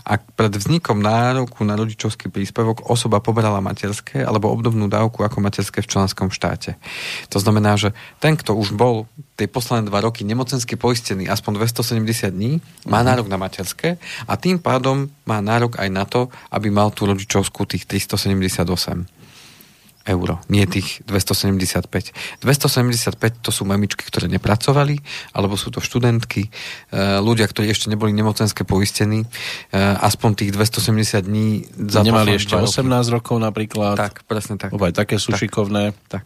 [0.03, 5.79] a pred vznikom nároku na rodičovský príspevok osoba poberala materské alebo obdobnú dávku ako materské
[5.87, 6.75] v členskom štáte.
[7.31, 9.07] To znamená, že ten, kto už bol
[9.39, 12.59] tie posledné dva roky nemocensky poistený aspoň 270 dní,
[12.91, 13.07] má mhm.
[13.07, 17.71] nárok na materské a tým pádom má nárok aj na to, aby mal tú rodičovskú
[17.71, 19.18] tých 378
[20.09, 22.41] eur, nie tých 275.
[22.41, 25.05] 275 to sú mamičky, ktoré nepracovali,
[25.37, 26.51] alebo sú to študentky, e,
[27.21, 29.29] ľudia, ktorí ešte neboli nemocenské poistení,
[29.71, 33.13] e, aspoň tých 270 dní za Nemali ešte 18 roky.
[33.13, 33.95] rokov napríklad.
[34.01, 34.73] Tak, presne tak.
[34.73, 35.93] Obaj také sú tak, šikovné.
[36.09, 36.25] Tak.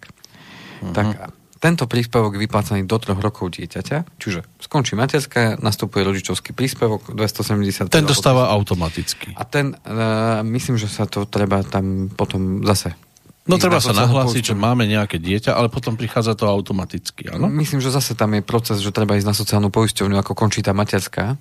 [0.83, 0.95] Uh-huh.
[0.95, 7.87] tak tento príspevok vyplácaný do troch rokov dieťaťa, čiže skončí materská, nastupuje rodičovský príspevok 270.
[7.87, 9.30] Ten dostáva automaticky.
[9.39, 12.99] A ten, uh, myslím, že sa to treba tam potom zase
[13.43, 17.51] No treba sa nahlásiť, že máme nejaké dieťa, ale potom prichádza to automaticky, áno?
[17.51, 20.70] Myslím, že zase tam je proces, že treba ísť na sociálnu poisťovňu, ako končí tá
[20.70, 21.34] materská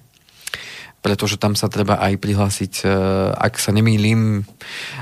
[1.02, 2.93] pretože tam sa treba aj prihlásiť, e,
[3.34, 4.45] ak sa nemýlim,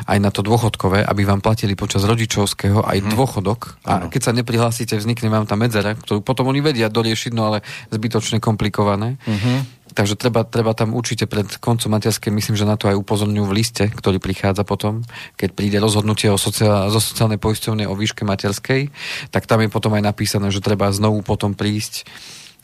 [0.08, 3.10] aj na to dôchodkové, aby vám platili počas rodičovského aj hmm.
[3.20, 3.84] dôchodok.
[3.84, 4.06] A ano.
[4.08, 8.40] keď sa neprihlásite, vznikne vám tá medzera, ktorú potom oni vedia doriešiť, no ale zbytočne
[8.40, 9.20] komplikované.
[9.28, 9.68] Uh-huh.
[10.00, 13.56] Takže treba, treba tam určite pred koncom materskej, myslím, že na to aj upozorňujú v
[13.60, 15.04] liste, ktorý prichádza potom,
[15.36, 18.96] keď príde rozhodnutie o sociál, zo sociálnej poisťovne o výške materskej,
[19.28, 22.08] tak tam je potom aj napísané, že treba znovu potom prísť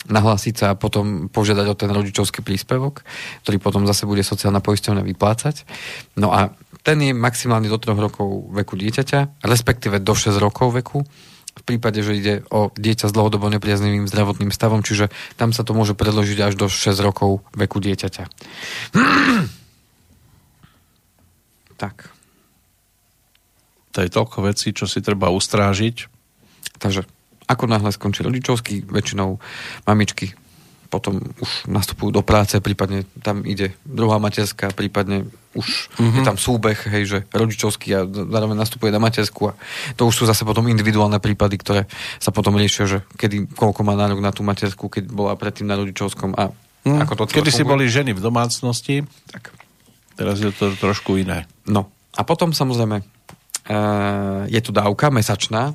[0.08, 3.04] nahlásiť sa a potom požiadať o ten rodičovský príspevok,
[3.44, 5.68] ktorý potom zase bude sociálna poisťovňa vyplácať.
[6.16, 6.56] No a
[6.88, 11.04] ten je maximálne do 3 rokov veku dieťaťa, respektíve do 6 rokov veku
[11.66, 15.98] prípade, že ide o dieťa s dlhodobo nepriaznivým zdravotným stavom, čiže tam sa to môže
[15.98, 18.24] predložiť až do 6 rokov veku dieťaťa.
[21.82, 22.14] tak.
[23.98, 26.12] To je toľko vecí, čo si treba ustrážiť.
[26.78, 27.08] Takže
[27.48, 29.40] ako náhle skončí rodičovský, väčšinou
[29.88, 30.36] mamičky
[30.96, 36.18] potom už nastupujú do práce, prípadne tam ide druhá materská, prípadne už mm-hmm.
[36.20, 39.58] je tam súbeh, hej, že rodičovský a zároveň nastupuje na matersku a
[39.96, 41.82] to už sú zase potom individuálne prípady, ktoré
[42.20, 45.80] sa potom riešia, že kedy, koľko má nárok na tú matersku, keď bola predtým na
[45.80, 46.52] rodičovskom a
[46.84, 47.00] mm.
[47.08, 49.56] ako to Kedy si boli ženy v domácnosti, tak.
[50.20, 51.48] teraz je to trošku iné.
[51.66, 55.72] No a potom samozrejme uh, je tu dávka mesačná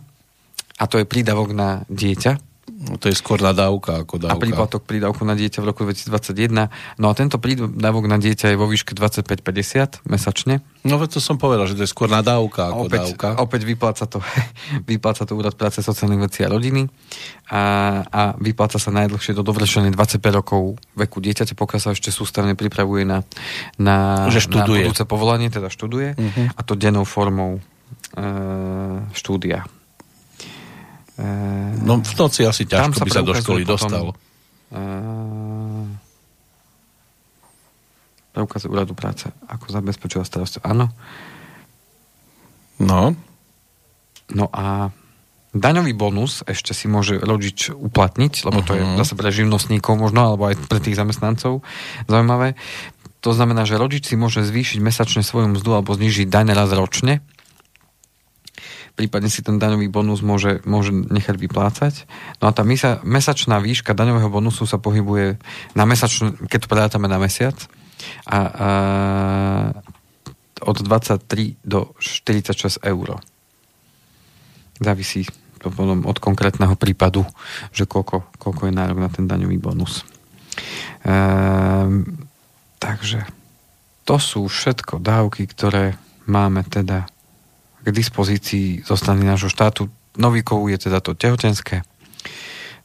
[0.77, 4.39] a to je prídavok na dieťa, No to je skôr nadávka ako dávka.
[4.39, 6.71] A príplatok prídavku na dieťa v roku 2021.
[6.97, 10.63] No a tento prídavok na dieťa je vo výške 25,50 mesačne.
[10.87, 13.29] No to som povedal, že to je skôr nadávka ako opäť, dávka.
[13.43, 14.23] Opäť vypláca to,
[14.91, 16.89] vypláca to Úrad práce sociálnych vecí a rodiny
[17.51, 17.63] a,
[18.07, 23.03] a vypláca sa najdlhšie do dovršenej 25 rokov veku dieťaťa, pokiaľ sa ešte sústavne pripravuje
[23.03, 23.27] na,
[23.77, 24.87] na, že študuje.
[24.87, 26.47] na budúce povolanie, teda študuje uh-huh.
[26.55, 27.61] a to dennou formou e,
[29.13, 29.67] štúdia.
[31.21, 34.05] Uh, no v noci asi ťažko sa by sa do školy potom, dostal.
[34.73, 35.85] Uh,
[38.33, 40.65] preukaz úradu práce, ako zabezpečila starosť.
[40.65, 40.89] Áno.
[42.81, 43.13] No.
[44.33, 44.89] No a
[45.53, 48.69] daňový bonus ešte si môže rodič uplatniť, lebo uh-huh.
[48.71, 48.97] to je mhm.
[48.97, 51.61] zase pre živnostníkov možno, alebo aj pre tých zamestnancov
[52.09, 52.57] zaujímavé.
[53.21, 57.21] To znamená, že rodič si môže zvýšiť mesačne svoju mzdu alebo znižiť daň raz ročne
[59.01, 62.05] prípadne si ten daňový bonus môže, môže nechať vyplácať.
[62.45, 65.41] No a tá misa, mesačná výška daňového bonusu sa pohybuje
[65.73, 67.57] na mesačnú, keď to predátame na mesiac,
[68.29, 68.69] a, a
[70.61, 73.17] od 23 do 46 eur.
[74.77, 75.25] Závisí
[75.61, 77.25] to potom od konkrétneho prípadu,
[77.73, 80.05] že koľko, koľko je nárok na ten daňový bonus.
[81.05, 82.29] Ehm,
[82.77, 83.25] takže
[84.05, 87.09] to sú všetko dávky, ktoré máme teda
[87.85, 89.89] k dispozícii zo strany nášho štátu.
[90.19, 91.83] Novíkou je teda to tehotenské.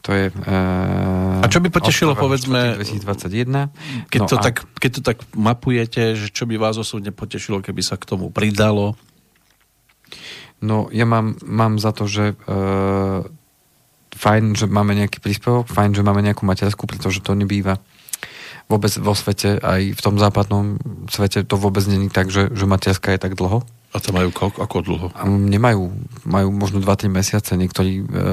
[0.05, 0.29] To je...
[0.29, 2.77] Uh, A čo by potešilo, povedzme...
[2.77, 3.73] 2021.
[4.13, 4.41] Keď, no to a...
[4.41, 8.29] tak, keď to tak mapujete, že čo by vás osobne potešilo, keby sa k tomu
[8.29, 8.93] pridalo?
[10.61, 13.25] No, ja mám, mám za to, že uh,
[14.13, 17.81] fajn, že máme nejaký príspevok, fajn, že máme nejakú materskú, pretože to nebýva
[18.65, 23.13] vôbec vo svete, aj v tom západnom svete to vôbec není tak, že, že materská
[23.13, 23.61] je tak dlho.
[23.95, 25.07] A to majú koľko, ako dlho?
[25.23, 25.87] Nemajú.
[26.27, 28.25] Majú možno 2-3 mesiace, niektorí, e,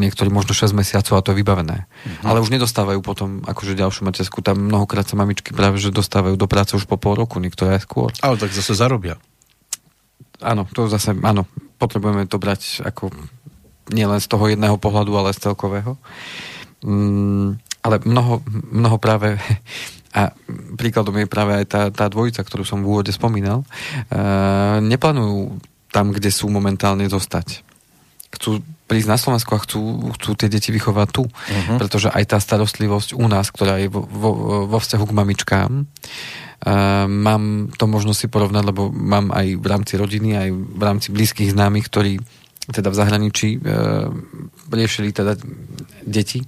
[0.00, 1.84] niektorí možno 6 mesiacov a to je vybavené.
[1.84, 2.24] Uh-huh.
[2.32, 4.40] Ale už nedostávajú potom akože ďalšiu matersku.
[4.40, 7.84] Tam mnohokrát sa mamičky práve že dostávajú do práce už po pol roku, niektoré aj
[7.84, 8.08] skôr.
[8.24, 9.20] Ale tak zase zarobia.
[10.40, 11.44] Áno, to zase, áno,
[11.76, 13.12] potrebujeme to brať ako
[13.92, 16.00] nielen z toho jedného pohľadu, ale z celkového.
[16.80, 18.40] Mm, ale mnoho,
[18.72, 19.36] mnoho práve
[20.14, 20.30] a
[20.78, 25.58] príkladom je práve aj tá, tá dvojica, ktorú som v úvode spomínal, uh, neplánujú
[25.90, 27.66] tam, kde sú momentálne zostať.
[28.30, 31.26] Chcú prísť na Slovensku a chcú, chcú tie deti vychovať tu.
[31.26, 31.78] Uh-huh.
[31.78, 34.30] Pretože aj tá starostlivosť u nás, ktorá je vo, vo,
[34.70, 39.98] vo vzťahu k mamičkám, uh, mám to možno si porovnať, lebo mám aj v rámci
[39.98, 42.22] rodiny, aj v rámci blízkych známych, ktorí
[42.70, 43.68] teda v zahraničí e,
[44.72, 45.36] riešili teda
[46.04, 46.44] deti,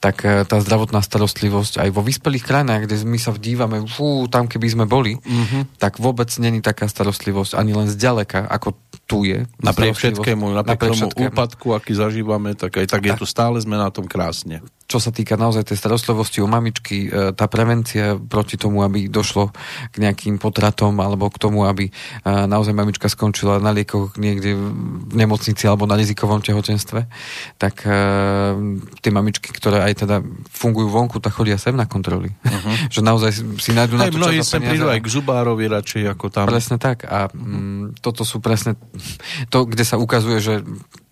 [0.00, 4.48] tak e, tá zdravotná starostlivosť aj vo vyspelých krajinách, kde my sa vdívame, fú, tam
[4.48, 5.76] keby sme boli, mm-hmm.
[5.76, 9.44] tak vôbec není taká starostlivosť ani len zďaleka, ako tu je.
[9.60, 13.60] Napriek všetkému, napriek, napriek tomu úpadku, aký zažívame, tak aj tak, tak je tu stále
[13.60, 14.64] sme na tom krásne.
[14.90, 19.54] Čo sa týka naozaj tej starostlivosti o mamičky, e, tá prevencia proti tomu, aby došlo
[19.94, 21.92] k nejakým potratom alebo k tomu, aby e,
[22.26, 27.06] naozaj mamička skončila na liekoch niekde v nemocnici alebo na rizikovom tehotenstve,
[27.54, 28.02] tak e,
[28.98, 32.34] tie mamičky, ktoré aj teda fungujú vonku, tak chodia sem na kontroly.
[32.42, 32.74] Uh-huh.
[32.94, 33.30] že naozaj
[33.62, 36.50] si nájdu na to, mnohí sem prídu aj k zubárovi radšej ako tam.
[36.50, 37.06] Presne tak.
[37.06, 38.74] A mm, toto sú presne
[39.54, 40.54] to, kde sa ukazuje, že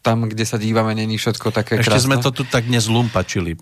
[0.08, 2.06] tam, kde sa dívame, není všetko také Ešte krásne.
[2.08, 3.60] sme to tu tak nezlumpačili.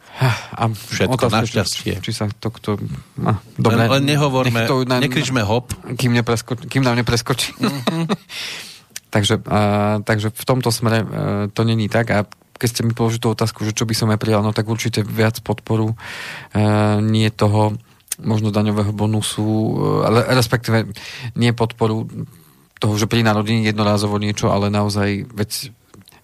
[0.54, 1.98] A všetko, otázka, našťastie.
[1.98, 2.78] Či, či sa to kto...
[3.18, 5.74] No, dobre, len, len nehovorme, to na, nekričme hop.
[5.98, 7.58] Kým, nepresko, kým nám nepreskočí.
[7.58, 8.04] Mm-hmm.
[9.14, 9.60] takže, a,
[10.06, 11.16] takže v tomto smere a, e,
[11.50, 12.22] to není tak a
[12.56, 15.04] keď ste mi položili tú otázku, že čo by som aj prijal, no tak určite
[15.04, 15.96] viac podporu e,
[17.04, 17.76] nie toho
[18.16, 19.72] možno daňového bonusu, e,
[20.08, 20.88] ale respektíve
[21.36, 22.08] nie podporu
[22.76, 25.72] toho, že pri narodení jednorázovo niečo, ale naozaj, veď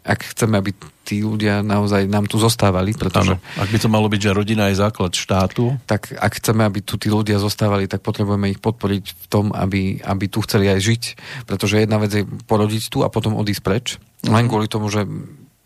[0.02, 3.38] ak chceme, aby tí ľudia naozaj nám tu zostávali, pretože...
[3.38, 5.78] Ano, ak by to malo byť, že rodina je základ štátu.
[5.86, 9.98] Tak ak chceme, aby tu tí ľudia zostávali, tak potrebujeme ich podporiť v tom, aby,
[10.02, 11.02] aby tu chceli aj žiť,
[11.46, 14.34] pretože jedna vec je porodiť tu a potom odísť preč, mm-hmm.
[14.34, 15.06] len kvôli tomu, že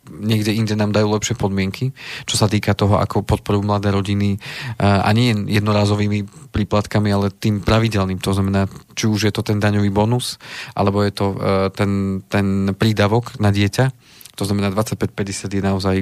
[0.07, 1.91] niekde inde nám dajú lepšie podmienky,
[2.31, 4.39] čo sa týka toho, ako podporujú mladé rodiny
[4.79, 8.23] a nie jednorázovými príplatkami, ale tým pravidelným.
[8.23, 10.39] To znamená, či už je to ten daňový bonus,
[10.79, 11.27] alebo je to
[11.75, 13.91] ten, ten prídavok na dieťa,
[14.37, 15.97] to znamená 25-50 je naozaj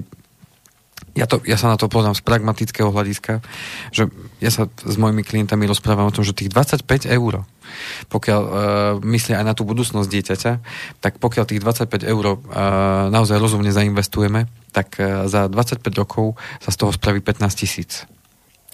[1.14, 3.39] ja, to, ja sa na to poznám z pragmatického hľadiska,
[3.95, 4.11] že
[4.43, 7.47] ja sa s mojimi klientami rozprávam o tom, že tých 25 eur,
[8.11, 8.55] pokiaľ uh,
[9.07, 10.53] myslia aj na tú budúcnosť dieťaťa,
[10.99, 12.39] tak pokiaľ tých 25 eur uh,
[13.14, 18.07] naozaj rozumne zainvestujeme, tak uh, za 25 rokov sa z toho spraví 15 tisíc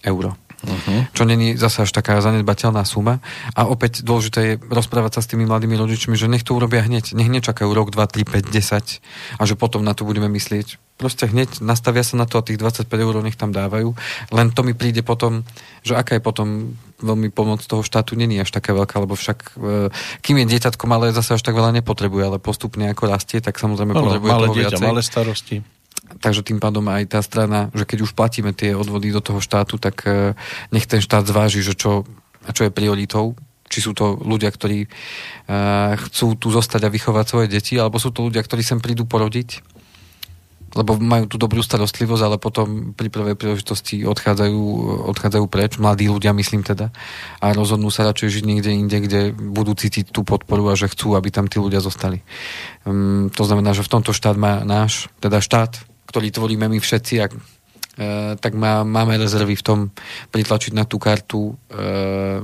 [0.00, 0.32] eur.
[0.61, 1.08] Uh-huh.
[1.16, 3.24] Čo není zase až taká zanedbateľná suma.
[3.56, 7.16] A opäť dôležité je rozprávať sa s tými mladými rodičmi, že nech to urobia hneď.
[7.16, 10.76] Nech nečakajú rok, 2, 3, 5, 10 a že potom na to budeme myslieť.
[11.00, 13.96] Proste hneď nastavia sa na to a tých 25 eur nech tam dávajú.
[14.36, 15.48] Len to mi príde potom,
[15.80, 19.88] že aká je potom veľmi pomoc toho štátu není až taká veľká, lebo však e,
[20.20, 23.96] kým je dieťatko malé, zase až tak veľa nepotrebuje, ale postupne ako rastie, tak samozrejme
[23.96, 24.88] no, potrebuje malé toho dieťa, viacej.
[24.92, 25.64] malé starosti
[26.18, 29.78] takže tým pádom aj tá strana, že keď už platíme tie odvody do toho štátu,
[29.78, 30.34] tak e,
[30.74, 32.02] nech ten štát zváži, že čo,
[32.50, 33.38] čo je prioritou,
[33.70, 38.11] či sú to ľudia, ktorí uh, chcú tu zostať a vychovať svoje deti, alebo sú
[38.11, 39.62] to ľudia, ktorí sem prídu porodiť,
[40.74, 44.61] lebo majú tú dobrú starostlivosť, ale potom pri prvej príležitosti odchádzajú,
[45.11, 46.94] odchádzajú preč, mladí ľudia, myslím teda,
[47.42, 51.18] a rozhodnú sa radšej žiť niekde inde, kde budú cítiť tú podporu a že chcú,
[51.18, 52.22] aby tam tí ľudia zostali.
[52.86, 57.14] Um, to znamená, že v tomto štát má náš, teda štát, ktorý tvoríme my všetci,
[57.22, 57.40] ak, e,
[58.36, 59.78] tak má, máme rezervy v tom
[60.34, 62.42] pritlačiť na tú kartu e,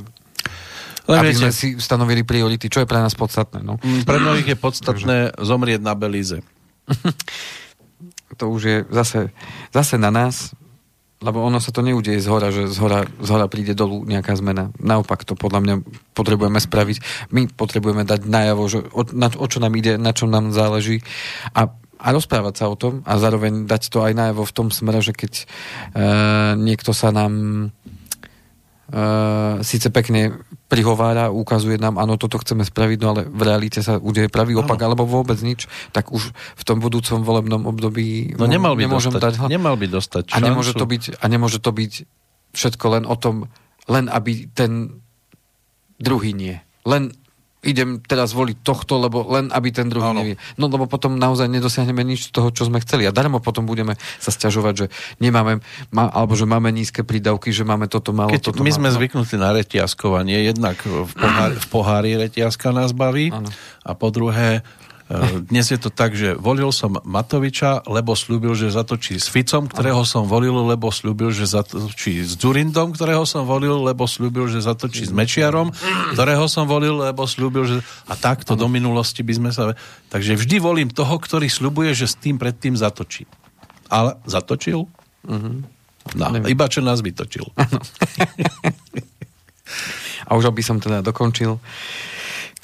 [1.07, 3.63] Len aby viete, sme si stanovili priority, čo je pre nás podstatné.
[3.63, 3.79] No.
[3.79, 6.43] Mm, pre mnohých je podstatné zomrieť na Belize.
[8.41, 9.31] to už je zase,
[9.71, 10.51] zase na nás,
[11.23, 14.37] lebo ono sa to neudeje z hora, že z hora, z hora príde dolu nejaká
[14.37, 14.75] zmena.
[14.77, 15.75] Naopak to podľa mňa
[16.13, 17.31] potrebujeme spraviť.
[17.33, 21.01] My potrebujeme dať najavo, že o, na, o čo nám ide, na čo nám záleží
[21.57, 25.01] a, a rozprávať sa o tom a zároveň dať to aj najavo v tom smere,
[25.01, 25.45] že keď e,
[26.61, 27.33] niekto sa nám
[28.93, 33.99] uh, síce pekne prihovára, ukazuje nám, áno, toto chceme spraviť, no ale v realite sa
[33.99, 34.87] udeje pravý opak, ano.
[34.93, 39.35] alebo vôbec nič, tak už v tom budúcom volebnom období no, nemal by nemôžem dostať,
[39.43, 39.51] dať...
[39.51, 40.37] Nemal by dostať šancu.
[40.39, 41.93] A nemôže, to byť, a nemôže to byť
[42.55, 43.51] všetko len o tom,
[43.87, 45.03] len aby ten
[45.99, 46.59] druhý nie.
[46.83, 47.15] Len
[47.67, 50.23] idem teraz voliť tohto, lebo len aby ten druhý ano.
[50.23, 50.37] nevie.
[50.55, 53.05] No lebo potom naozaj nedosiahneme nič z toho, čo sme chceli.
[53.05, 54.87] A darmo potom budeme sa sťažovať, že
[55.19, 55.59] nemáme,
[55.91, 59.35] ma, alebo že máme nízke prídavky, že máme toto malo, Keď toto My sme zvyknutí
[59.37, 60.47] na retiaskovanie.
[60.47, 63.51] Jednak v pohári, v pohári retiaska nás baví ano.
[63.83, 64.63] a po druhé
[65.47, 70.03] dnes je to tak, že volil som Matoviča, lebo slúbil, že zatočí s Ficom, ktorého
[70.03, 75.07] som volil, lebo slúbil, že zatočí s Durindom, ktorého som volil, lebo slúbil, že zatočí
[75.07, 75.71] s Mečiarom,
[76.11, 77.87] ktorého som volil, lebo slúbil, že...
[78.11, 79.79] A takto do minulosti by sme sa...
[80.11, 83.31] Takže vždy volím toho, ktorý slúbuje, že s tým predtým zatočí.
[83.87, 84.91] Ale zatočil?
[85.23, 85.63] Uh-huh.
[86.19, 87.47] No, iba čo nás vytočil.
[90.27, 91.63] A už by som teda dokončil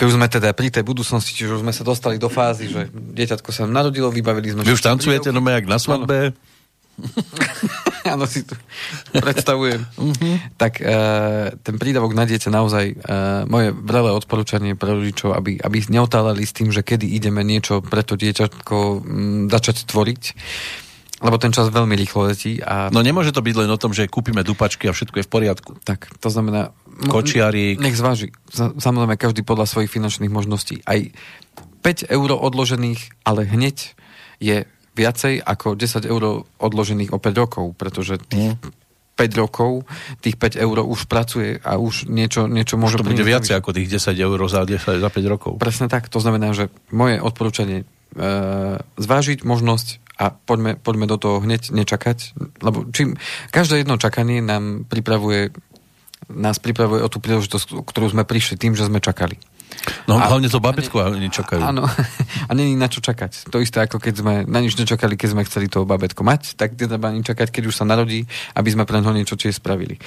[0.03, 2.91] keď už sme teda pri tej budúcnosti, čiže už sme sa dostali do fázy, že
[2.91, 4.67] dieťatko sa narodilo, vybavili sme...
[4.67, 6.35] Vy už tancujete no jak na svadbe?
[8.11, 8.59] Áno, si tu
[9.15, 9.79] predstavujem.
[9.79, 10.35] uh-huh.
[10.59, 10.99] Tak e,
[11.55, 12.95] ten prídavok na dieťa naozaj e,
[13.47, 18.03] moje vrelé odporúčanie pre rodičov, aby, aby neotálali s tým, že kedy ideme niečo pre
[18.03, 20.23] to dieťatko m, začať tvoriť
[21.23, 22.59] lebo ten čas veľmi rýchlo letí.
[22.59, 22.91] A...
[22.91, 25.71] No nemôže to byť len o tom, že kúpime dupačky a všetko je v poriadku.
[25.87, 26.75] Tak, to znamená...
[27.07, 27.79] Kočiarík.
[27.79, 28.35] Nech zváži.
[28.53, 30.83] Samozrejme, každý podľa svojich finančných možností.
[30.85, 30.99] Aj
[31.83, 33.95] 5 eur odložených, ale hneď
[34.43, 38.83] je viacej ako 10 eur odložených o 5 rokov, pretože tých mm.
[39.17, 39.87] 5 rokov,
[40.21, 42.99] tých 5 eur už pracuje a už niečo, niečo môže...
[42.99, 45.53] Už to bude viacej ako tých 10 eur za, 10, za 5 rokov.
[45.63, 47.85] Presne tak, to znamená, že moje odporúčanie e,
[48.99, 53.17] zvážiť možnosť a poďme, poďme do toho hneď nečakať, lebo čím,
[53.51, 55.55] každé jedno čakanie nám pripravuje
[56.33, 59.37] nás pripravuje o tú príležitosť, ktorú sme prišli tým, že sme čakali.
[60.07, 61.59] No a, hlavne to babetko a oni čakajú.
[61.59, 61.89] Áno,
[62.49, 63.51] a není na čo čakať.
[63.51, 66.79] To isté ako keď sme na nič nečakali, keď sme chceli to babetko mať, tak
[66.79, 68.23] netreba ani čakať, keď už sa narodí,
[68.55, 69.99] aby sme pre neho niečo tiež spravili.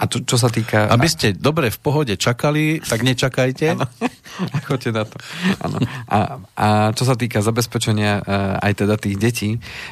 [0.00, 0.88] A to, čo sa týka...
[0.88, 3.76] Aby ste dobre v pohode čakali, tak nečakajte.
[4.66, 5.16] Choďte na to.
[5.60, 5.76] Áno.
[6.08, 9.50] A, a čo sa týka zabezpečenia uh, aj teda tých detí,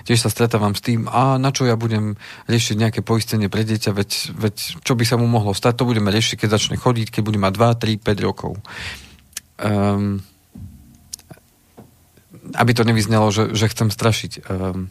[0.08, 2.16] tiež sa stretávam s tým, a na čo ja budem
[2.48, 6.08] riešiť nejaké poistenie pre dieťa, veď, veď čo by sa mu mohlo stať, to budeme
[6.08, 8.56] riešiť, keď začne chodiť, keď bude mať 2, 3, 5 rokov.
[9.60, 10.24] Um,
[12.56, 14.32] aby to nevyznelo, že, že chcem strašiť.
[14.48, 14.88] Um,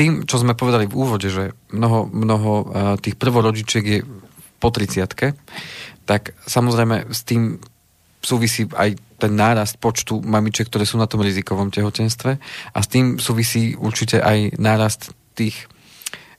[0.00, 2.64] tým, čo sme povedali v úvode, že mnoho, mnoho uh,
[2.96, 3.98] tých prvorodičiek je
[4.56, 5.36] po 30
[6.08, 7.60] tak samozrejme s tým
[8.24, 12.40] súvisí aj ten nárast počtu mamičiek, ktoré sú na tom rizikovom tehotenstve
[12.72, 15.68] a s tým súvisí určite aj nárast tých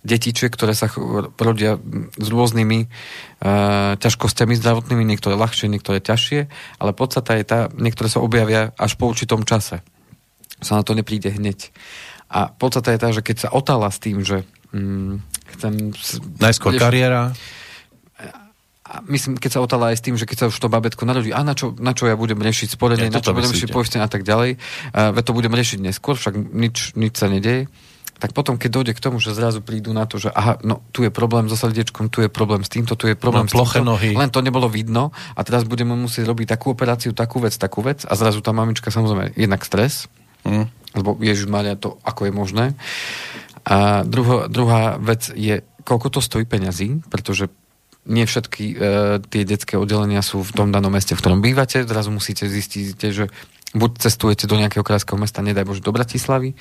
[0.01, 0.89] detičiek, ktoré sa
[1.37, 1.77] rodia
[2.17, 6.49] s rôznymi uh, ťažkosťami zdravotnými, niektoré ľahšie, niektoré ťažšie,
[6.81, 9.85] ale podstata je tá, niektoré sa objavia až po určitom čase.
[10.61, 11.69] Sa na to nepríde hneď.
[12.31, 15.13] A podstata je tá, že keď sa otála s tým, že mm,
[15.57, 15.73] chcem...
[16.39, 17.35] Najskôr kariéra.
[18.91, 21.31] A myslím, keď sa otala aj s tým, že keď sa už to babetko narodí,
[21.31, 24.03] a na čo, na čo ja budem riešiť sporenie, ja, na čo budem riešiť poistenie
[24.03, 24.59] a tak ďalej,
[24.91, 27.71] veď to budem riešiť neskôr, však nič, nič sa nedeje
[28.21, 31.01] tak potom, keď dojde k tomu, že zrazu prídu na to, že aha, no tu
[31.01, 33.81] je problém so srdiečkom, tu je problém s týmto, tu je problém no, s týmto,
[33.81, 34.13] nohy.
[34.13, 35.09] len to nebolo vidno.
[35.33, 38.05] A teraz budeme musieť robiť takú operáciu, takú vec, takú vec.
[38.05, 40.05] A zrazu tá mamička samozrejme jednak stres,
[40.45, 42.65] mm lebo Ježiš Maria to, ako je možné.
[43.63, 47.47] A druho, druhá vec je, koľko to stojí peňazí, pretože
[48.09, 48.75] nie všetky e,
[49.21, 51.85] tie detské oddelenia sú v tom danom meste, v ktorom bývate.
[51.85, 53.29] Zrazu musíte zistiť, že
[53.77, 56.57] buď cestujete do nejakého krajského mesta, nedaj Bože, do Bratislavy,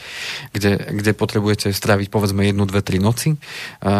[0.52, 3.34] kde, kde potrebujete stráviť povedzme jednu, dve, tri noci.
[3.34, 3.36] E,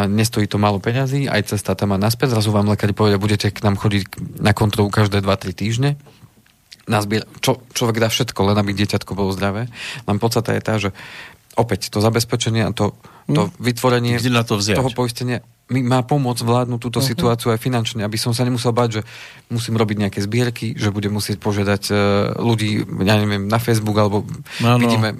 [0.04, 2.36] nestojí to málo peňazí, aj cesta tam a naspäť.
[2.36, 5.90] Zrazu vám lekári povedia, budete k nám chodiť na kontrolu každé 2-3 týždne
[6.88, 9.68] nazbier, čo, človek dá všetko, len aby dieťatko bolo zdravé.
[10.04, 10.90] Len podstata je tá, že
[11.58, 12.96] opäť to zabezpečenie a to,
[13.28, 13.52] to mm.
[13.58, 17.10] vytvorenie na to toho poistenia mi má pomôcť vládnuť túto uh-huh.
[17.14, 19.02] situáciu aj finančne, aby som sa nemusel bať, že
[19.54, 21.96] musím robiť nejaké zbierky, že budem musieť požiadať uh,
[22.42, 24.26] ľudí, ja neviem, na Facebook, alebo
[24.58, 24.82] no, no.
[24.82, 25.14] Vidíme,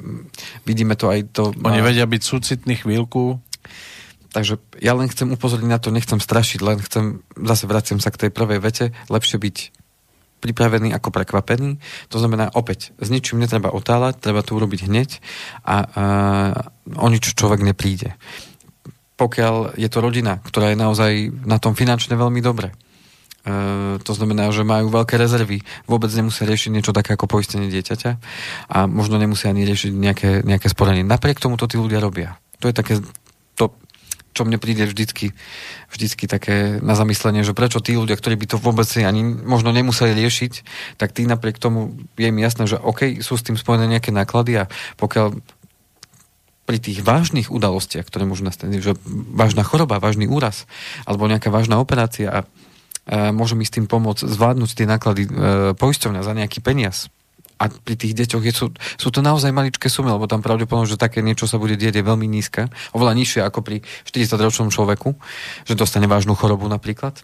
[0.67, 1.55] vidíme to aj to...
[1.55, 3.39] Oni uh, vedia byť súcitný chvíľku.
[4.35, 8.27] Takže ja len chcem upozorniť na to, nechcem strašiť, len chcem, zase vraciam sa k
[8.27, 9.57] tej prvej vete, lepšie byť
[10.41, 11.77] pripravený ako prekvapený.
[12.11, 15.21] To znamená, opäť, s ničím netreba otáľať, treba to urobiť hneď
[15.63, 15.77] a, a
[16.97, 18.17] o nič človek nepríde.
[19.21, 21.13] Pokiaľ je to rodina, ktorá je naozaj
[21.45, 22.73] na tom finančne veľmi dobre,
[23.41, 28.13] Uh, to znamená, že majú veľké rezervy, vôbec nemusia riešiť niečo také ako poistenie dieťaťa
[28.69, 31.01] a možno nemusia ani riešiť nejaké, nejaké sporenie.
[31.09, 32.37] Napriek tomu to tí ľudia robia.
[32.61, 33.01] To je také
[33.57, 33.73] to,
[34.31, 35.35] čo mne príde vždycky,
[35.91, 40.15] vždycky také na zamyslenie, že prečo tí ľudia, ktorí by to vôbec ani možno nemuseli
[40.15, 40.53] riešiť,
[40.97, 44.63] tak tí napriek tomu je im jasné, že OK, sú s tým spojené nejaké náklady
[44.63, 45.39] a pokiaľ
[46.71, 48.95] pri tých vážnych udalostiach, ktoré môžu nastať, že
[49.35, 50.71] vážna choroba, vážny úraz
[51.03, 52.39] alebo nejaká vážna operácia a
[53.35, 55.31] môže mi s tým pomôcť zvládnuť tie náklady e,
[55.75, 57.11] poisťovňa za nejaký peniaz.
[57.61, 60.97] A pri tých deťoch je, sú, sú to naozaj maličké sumy, lebo tam pravdepodobne, že
[60.97, 65.13] také niečo sa bude dieť je veľmi nízka, oveľa nižšie ako pri 40-ročnom človeku,
[65.69, 67.21] že dostane vážnu chorobu napríklad.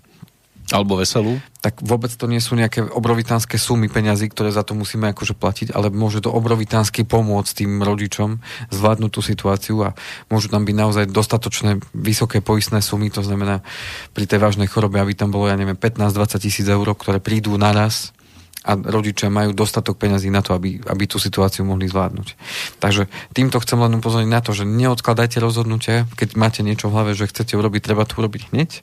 [0.75, 1.39] Alebo veselú?
[1.63, 5.71] Tak vôbec to nie sú nejaké obrovitánske sumy peňazí, ktoré za to musíme akože platiť,
[5.71, 8.43] ale môže to obrovitánsky pomôcť tým rodičom
[8.75, 9.95] zvládnuť tú situáciu a
[10.27, 13.63] môžu tam byť naozaj dostatočné vysoké poistné sumy, to znamená
[14.11, 18.11] pri tej vážnej chorobe, aby tam bolo, ja neviem, 15-20 tisíc eur, ktoré prídu naraz
[18.67, 22.35] a rodičia majú dostatok peňazí na to, aby, aby tú situáciu mohli zvládnuť.
[22.83, 27.13] Takže týmto chcem len upozorniť na to, že neodkladajte rozhodnutie, keď máte niečo v hlave,
[27.15, 28.83] že chcete urobiť, treba to urobiť hneď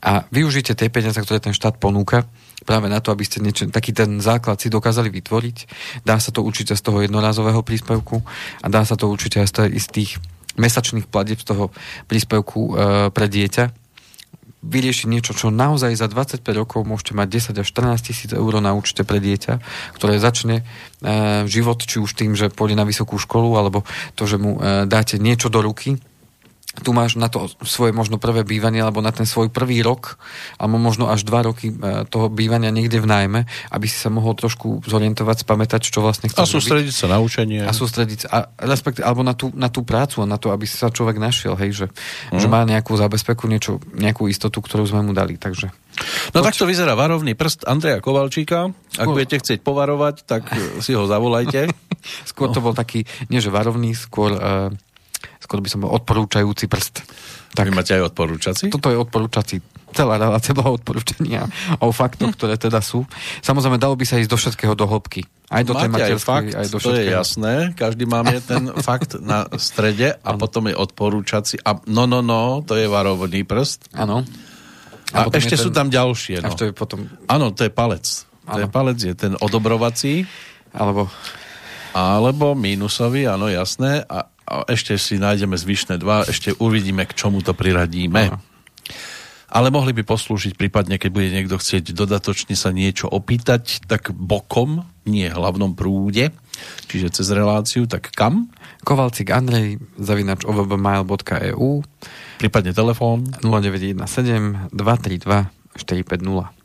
[0.00, 2.24] a využite tie peniaze, ktoré ten štát ponúka,
[2.64, 5.56] práve na to, aby ste niečo, taký ten základ si dokázali vytvoriť.
[6.04, 8.24] Dá sa to určite z toho jednorázového príspevku
[8.64, 10.10] a dá sa to určite aj z tých
[10.56, 11.64] mesačných platieb z toho
[12.08, 12.70] príspevku e,
[13.12, 13.79] pre dieťa.
[14.60, 18.76] Vyriešiť niečo, čo naozaj za 25 rokov môžete mať 10 až 14 tisíc eur na
[18.76, 19.56] účte pre dieťa,
[19.96, 20.64] ktoré začne e,
[21.48, 23.88] život, či už tým, že pôjde na vysokú školu, alebo
[24.20, 25.96] to, že mu e, dáte niečo do ruky,
[26.70, 30.22] tu máš na to svoje možno prvé bývanie, alebo na ten svoj prvý rok,
[30.54, 33.40] alebo možno až dva roky e, toho bývania niekde v nájme,
[33.74, 37.02] aby si sa mohol trošku zorientovať, spamätať, čo vlastne chceš A sústrediť robiť.
[37.02, 37.66] sa na učenie.
[37.66, 38.38] A sústrediť sa, a
[38.70, 41.74] respektive, alebo na tú, na tú prácu a na to, aby sa človek našiel, hej,
[41.74, 41.86] že,
[42.30, 42.38] mm.
[42.38, 45.74] že má nejakú zabezpeku, niečo, nejakú istotu, ktorú sme mu dali, takže...
[46.32, 48.70] No tak to vyzerá varovný prst Andreja Kovalčíka.
[48.94, 50.46] Ak budete chcieť povarovať, tak
[50.78, 51.66] si ho zavolajte.
[52.30, 52.54] skôr no.
[52.54, 54.38] to bol taký, nie že varovný, skôr...
[54.38, 54.70] Uh,
[55.40, 57.02] skôr by som bol odporúčajúci prst.
[57.50, 58.70] Tak, Vy máte aj odporúčací?
[58.70, 59.58] Toto je odporúčací.
[59.90, 61.50] Celá relácia bola odporúčania
[61.82, 63.02] o faktoch, ktoré teda sú.
[63.42, 65.26] Samozrejme, dalo by sa ísť do všetkého do hĺbky.
[65.50, 66.94] Aj do Máte aj fakt, aj do všetkého.
[66.94, 67.54] to je jasné.
[67.74, 70.38] Každý máme ten fakt na strede a ano.
[70.38, 71.58] potom je odporúčací.
[71.66, 73.90] A no, no, no, to je varovný prst.
[73.98, 74.22] Áno.
[75.10, 75.64] A, a ešte ten...
[75.66, 76.38] sú tam ďalšie.
[76.38, 76.54] No.
[76.54, 77.10] to je potom...
[77.26, 78.06] Áno, to je palec.
[78.46, 78.54] Ano.
[78.54, 80.22] To je palec, je ten odobrovací.
[80.70, 81.10] Alebo...
[81.90, 84.06] Alebo mínusový, áno, jasné.
[84.06, 88.34] A, a ešte si nájdeme zvyšné dva, ešte uvidíme, k čomu to priradíme.
[88.34, 88.38] Aha.
[89.50, 94.86] Ale mohli by poslúžiť prípadne, keď bude niekto chcieť dodatočne sa niečo opýtať, tak bokom,
[95.10, 96.30] nie hlavnom prúde,
[96.86, 98.54] čiže cez reláciu, tak kam?
[98.86, 101.70] Kovalcik Andrej, zavinač ovbmail.eu
[102.38, 106.60] Prípadne telefón 0917 232 450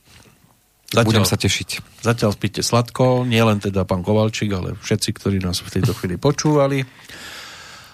[0.86, 1.70] Zatiaľ, Budem sa tešiť.
[2.06, 6.16] Zatiaľ spíte sladko, nie len teda pán Kovalčík, ale všetci, ktorí nás v tejto chvíli
[6.22, 6.86] počúvali.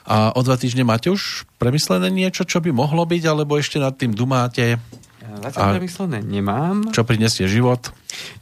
[0.06, 3.93] A o dva týždne máte už premyslené niečo, čo by mohlo byť, alebo ešte nad
[3.93, 4.82] tým dumáte?
[5.22, 6.89] Zatiaľ premyslené nemám.
[6.91, 7.93] Čo prinesie život?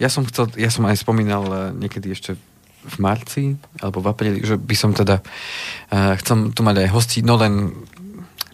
[0.01, 2.39] Ja som, chcel, ja som aj spomínal eh, niekedy ešte
[2.79, 3.43] v marci,
[3.83, 7.75] alebo v apríli, že by som teda uh, chcel tu mať aj hosti, no len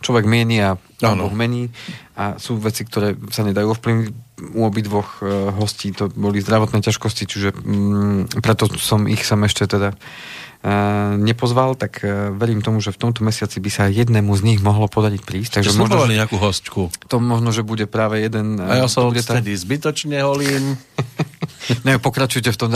[0.02, 1.70] človek mieni a Boh mení
[2.18, 4.10] a sú veci, ktoré sa nedajú ovplyvniť
[4.58, 9.70] u obidvoch uh, hostí, to boli zdravotné ťažkosti, čiže um, preto som ich sam ešte
[9.70, 9.94] teda
[11.22, 14.90] nepozval, tak e, verím tomu, že v tomto mesiaci by sa jednému z nich mohlo
[14.90, 15.52] podariť prísť.
[15.62, 16.90] Takže možno, že, nejakú hostku.
[17.06, 18.58] To možno, že bude práve jeden...
[18.58, 19.62] A ja sa odtedy tá...
[19.62, 20.74] zbytočne holím.
[21.88, 22.70] ne, pokračujte v tom,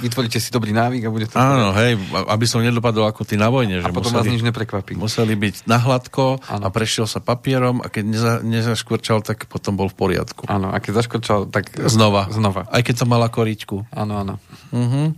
[0.00, 1.36] vytvoríte si dobrý návyk a bude to...
[1.36, 2.00] Áno, hej,
[2.32, 3.84] aby som nedopadol ako ty na vojne.
[3.84, 4.92] Že a potom museli, vás nič neprekvapí.
[4.96, 9.92] Museli byť na hladko a prešiel sa papierom a keď neza, nezaškvrčal, tak potom bol
[9.92, 10.48] v poriadku.
[10.48, 11.76] Áno, a keď zaškvrčal, tak...
[11.76, 12.32] Znova.
[12.32, 12.64] Znova.
[12.72, 13.84] Aj keď to mala koričku.
[13.92, 14.40] Áno, áno.
[14.74, 15.14] Uh-huh.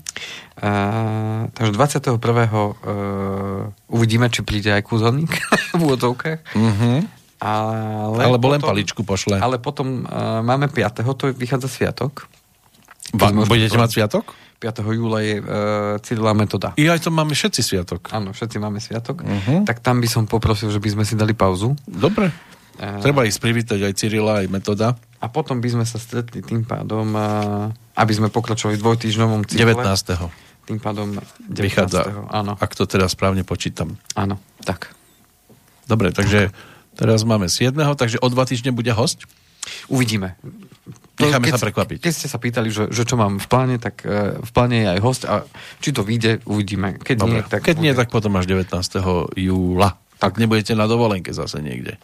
[0.60, 2.20] Uh, takže 21.
[2.20, 5.32] Uh, uvidíme, či príde aj kúzelník
[5.76, 6.40] v úvodzovkách.
[6.52, 7.00] Uh-huh.
[7.40, 9.36] Ale Alebo potom, len paličku pošle.
[9.40, 11.04] Ale potom uh, máme 5.
[11.16, 12.28] to vychádza sviatok.
[13.16, 14.36] Ba, budete mať sviatok?
[14.60, 14.88] 5.
[14.88, 16.72] júla je uh, Cyrila metoda.
[16.80, 18.08] I aj to máme všetci sviatok.
[18.12, 19.20] Áno, všetci máme sviatok.
[19.20, 19.68] Uh-huh.
[19.68, 21.76] Tak tam by som poprosil, že by sme si dali pauzu.
[21.84, 22.32] Dobre.
[22.76, 24.96] Uh, Treba ich privítať aj Cyrila, aj metoda.
[25.20, 29.72] A potom by sme sa stretli tým pádom, uh, aby sme pokračovali v dvojtýždňovom cykle.
[29.72, 31.14] 19 tým pádom
[31.46, 31.62] 19.
[31.62, 32.58] Vychádza, áno.
[32.58, 34.02] ak to teda správne počítam.
[34.18, 34.90] Áno, tak.
[35.86, 36.50] Dobre, takže
[36.96, 37.76] Teraz máme 7.
[37.94, 39.28] takže o dva týždne bude host?
[39.92, 40.40] Uvidíme.
[41.20, 41.98] Necháme keď, sa prekvapiť.
[42.00, 44.88] Keď ste sa pýtali, že, že čo mám v pláne, tak uh, v pláne je
[44.96, 45.44] aj host a
[45.80, 46.96] či to vyjde, uvidíme.
[47.00, 47.40] Keď Dobre.
[47.40, 47.60] nie, tak...
[47.64, 47.84] Keď bude.
[47.84, 48.72] nie, tak potom až 19.
[49.36, 49.96] júla.
[50.16, 52.00] Tak nebudete na dovolenke zase niekde.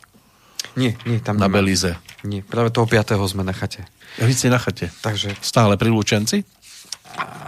[0.77, 1.53] Nie, nie, tam Na.
[1.53, 1.97] Belize.
[2.25, 3.19] Nie, práve toho 5.
[3.29, 3.85] sme na chate.
[4.17, 4.89] Ja vy ste na chate.
[5.05, 5.37] Takže...
[5.41, 6.45] Stále pri Lučenci?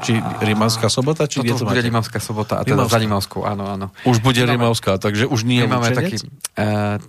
[0.04, 1.24] Či Rimavská sobota?
[1.24, 2.92] Či Toto bude Rimavská sobota a teda Rimavská.
[2.92, 3.86] za Rimavskou, áno, áno.
[4.04, 7.00] Už bude Rimavská, takže už nie je máme taký, uh,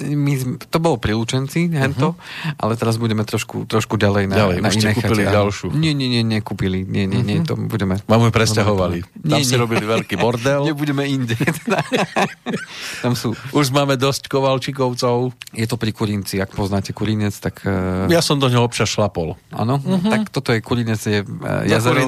[0.00, 2.56] my, to bolo pri Lučenci, hento, uh-huh.
[2.56, 5.36] ale teraz budeme trošku, trošku ďalej na, ďalej, na už iné kúpili chate.
[5.36, 5.66] ďalšiu.
[5.76, 6.80] Nie, nie, nie, nekúpili.
[6.88, 7.52] Nie, nie, nie, uh-huh.
[7.52, 8.00] to budeme...
[8.00, 9.04] Ju presťahovali.
[9.04, 9.60] Tam nie, si nie.
[9.60, 10.64] robili veľký bordel.
[10.72, 11.36] Nebudeme inde.
[13.04, 13.36] Tam sú...
[13.52, 15.36] Už máme dosť kovalčikovcov.
[15.52, 17.60] Je to pri Kurinci, ak poznáte Kurinec, tak...
[17.68, 18.08] Uh...
[18.08, 19.36] Ja som do neho občas šlapol.
[19.52, 20.08] Áno, uh-huh.
[20.08, 22.00] tak toto je Kurinec, je uh, jazero,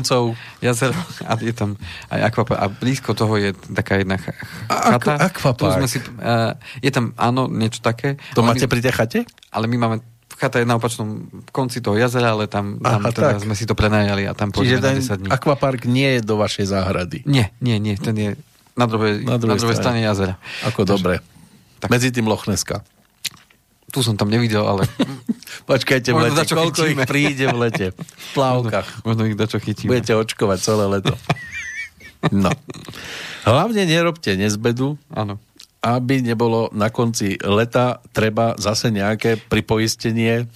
[0.64, 0.97] jazero
[1.28, 1.76] a je tam
[2.09, 2.59] aj akvapark.
[2.64, 4.41] A blízko toho je taká jedna chata.
[4.72, 5.85] A, akvapark.
[5.85, 8.20] Si, uh, je tam, áno, niečo také.
[8.35, 9.20] To máte my, pri tej chate?
[9.55, 9.97] Ale my máme
[10.35, 13.79] chata je na opačnom konci toho jazera, ale tam, tam Aha, teda sme si to
[13.79, 15.29] prenajali a tam ten na 10 dní.
[15.31, 17.22] akvapark nie je do vašej záhrady?
[17.25, 18.31] Nie, nie, nie, ten je
[18.75, 20.03] na druhej, na druhej, na druhej strane.
[20.03, 20.35] strane jazera.
[20.66, 21.14] Ako Takže, dobre.
[21.79, 21.89] Tak.
[21.95, 22.83] Medzi tým Lochneska.
[23.95, 24.91] Tu som tam nevidel, ale...
[25.70, 27.07] Počkajte v lete, koľko chytíme.
[27.07, 27.87] ich príde v lete.
[28.25, 29.07] V plavkách.
[29.07, 29.95] Možno, možno ich dačo chytíme.
[29.95, 31.14] Budete očkovať celé leto.
[32.33, 32.49] No.
[33.45, 34.97] Hlavne nerobte nezbedu.
[35.12, 35.37] Áno
[35.85, 40.49] aby nebolo na konci leta treba zase nejaké pripoistenie.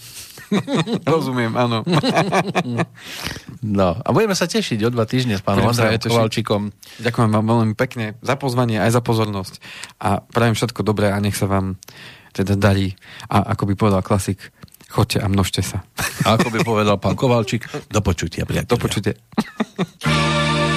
[1.04, 1.84] Rozumiem, áno.
[3.60, 6.62] no a budeme sa tešiť o dva týždne s pánom Andrejom Kovalčíkom.
[7.04, 9.60] Ďakujem vám veľmi pekne za pozvanie aj za pozornosť
[10.00, 11.76] a prajem všetko dobré a nech sa vám
[12.32, 12.96] teda darí.
[13.28, 14.40] A ako by povedal klasik,
[14.88, 15.84] chodte a množte sa.
[16.24, 18.72] A ako by povedal pán Kovalčík, do počutia, priateľia.
[18.72, 19.14] Do počutia.